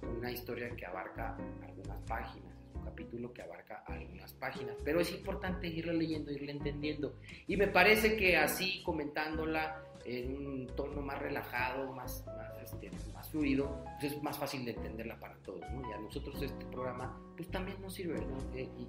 [0.02, 5.12] una historia que abarca algunas páginas, es un capítulo que abarca algunas páginas, pero es
[5.12, 7.16] importante irla leyendo, irla entendiendo.
[7.48, 13.30] Y me parece que así comentándola en un tono más relajado, más, más, este, más
[13.30, 15.88] fluido, pues es más fácil de entenderla para todos, ¿no?
[15.88, 18.38] Y a nosotros este programa, pues también nos sirve, ¿no?
[18.56, 18.88] Eh, y,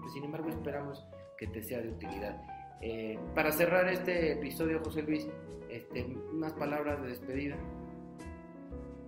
[0.00, 1.04] pues, sin embargo esperamos
[1.38, 2.42] que te sea de utilidad.
[2.80, 5.28] Eh, para cerrar este episodio, José Luis,
[5.70, 7.56] este, unas palabras de despedida.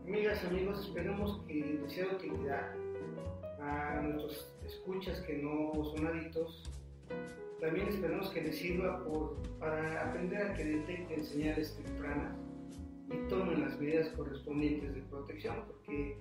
[0.06, 2.72] Amigas, amigos, esperemos que les sea de utilidad
[3.60, 6.70] a nuestros escuchas que no son adictos
[7.64, 9.02] también esperamos que les sirva
[9.58, 12.36] para aprender a que detecten señales tempranas
[13.10, 16.18] y tomen las medidas correspondientes de protección, porque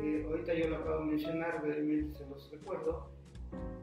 [0.00, 3.10] eh, ahorita yo lo acabo de mencionar, brevemente se los recuerdo.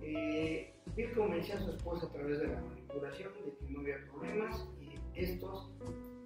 [0.01, 4.03] Eh, Bill convenció a su esposa a través de la manipulación de que no había
[4.11, 5.71] problemas y estos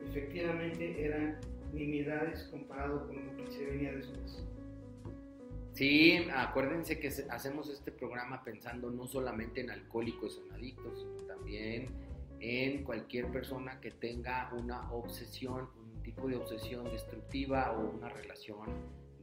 [0.10, 1.42] efectivamente eran
[1.74, 4.48] nimiedades comparado con lo que se venía después.
[5.78, 11.28] Sí, acuérdense que hacemos este programa pensando no solamente en alcohólicos o en adictos, sino
[11.28, 11.86] también
[12.40, 18.70] en cualquier persona que tenga una obsesión, un tipo de obsesión destructiva o una relación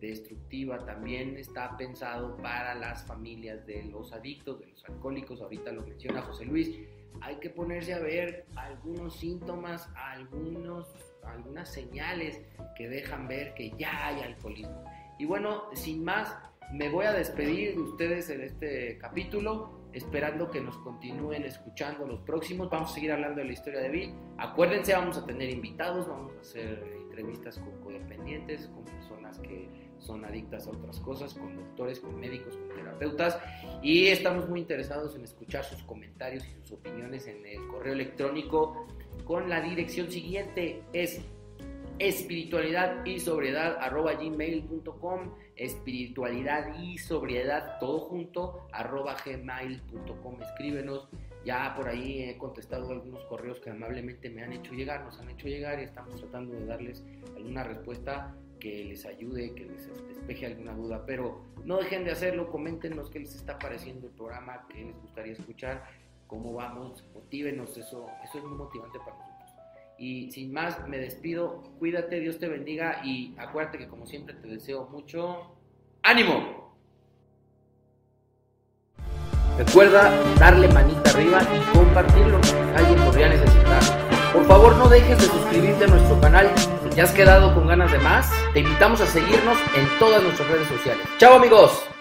[0.00, 0.78] destructiva.
[0.86, 5.40] También está pensado para las familias de los adictos, de los alcohólicos.
[5.40, 6.78] Ahorita lo menciona José Luis.
[7.20, 10.86] Hay que ponerse a ver algunos síntomas, algunos,
[11.24, 12.40] algunas señales
[12.76, 14.84] que dejan ver que ya hay alcoholismo
[15.18, 16.36] y bueno, sin más,
[16.72, 22.20] me voy a despedir de ustedes en este capítulo, esperando que nos continúen escuchando los
[22.20, 22.68] próximos.
[22.68, 24.14] Vamos a seguir hablando de la historia de Bill.
[24.38, 30.24] Acuérdense, vamos a tener invitados, vamos a hacer entrevistas con codependientes, con personas que son
[30.24, 33.38] adictas a otras cosas, con doctores, con médicos, con terapeutas.
[33.82, 38.86] Y estamos muy interesados en escuchar sus comentarios y sus opiniones en el correo electrónico
[39.24, 40.82] con la dirección siguiente.
[40.92, 41.20] Es
[41.98, 51.08] espiritualidad y sobriedad arroba gmail.com espiritualidad y sobriedad todo junto arroba gmail.com escríbenos.
[51.44, 55.30] Ya por ahí he contestado algunos correos que amablemente me han hecho llegar nos han
[55.30, 57.04] hecho llegar y estamos tratando de darles
[57.36, 61.04] alguna respuesta que les ayude que les despeje alguna duda.
[61.06, 65.34] Pero no dejen de hacerlo coméntenos qué les está pareciendo el programa qué les gustaría
[65.34, 65.84] escuchar
[66.26, 69.33] cómo vamos motívenos eso eso es muy motivante para nosotros
[69.98, 71.62] y sin más, me despido.
[71.78, 75.56] Cuídate, Dios te bendiga y acuérdate que como siempre te deseo mucho
[76.02, 76.74] ánimo.
[79.56, 82.40] Recuerda darle manita arriba y compartirlo.
[82.76, 83.82] Alguien podría necesitar.
[84.32, 86.50] Por favor, no dejes de suscribirte a nuestro canal.
[86.82, 90.48] Si te has quedado con ganas de más, te invitamos a seguirnos en todas nuestras
[90.48, 91.06] redes sociales.
[91.18, 91.93] ¡Chao, amigos!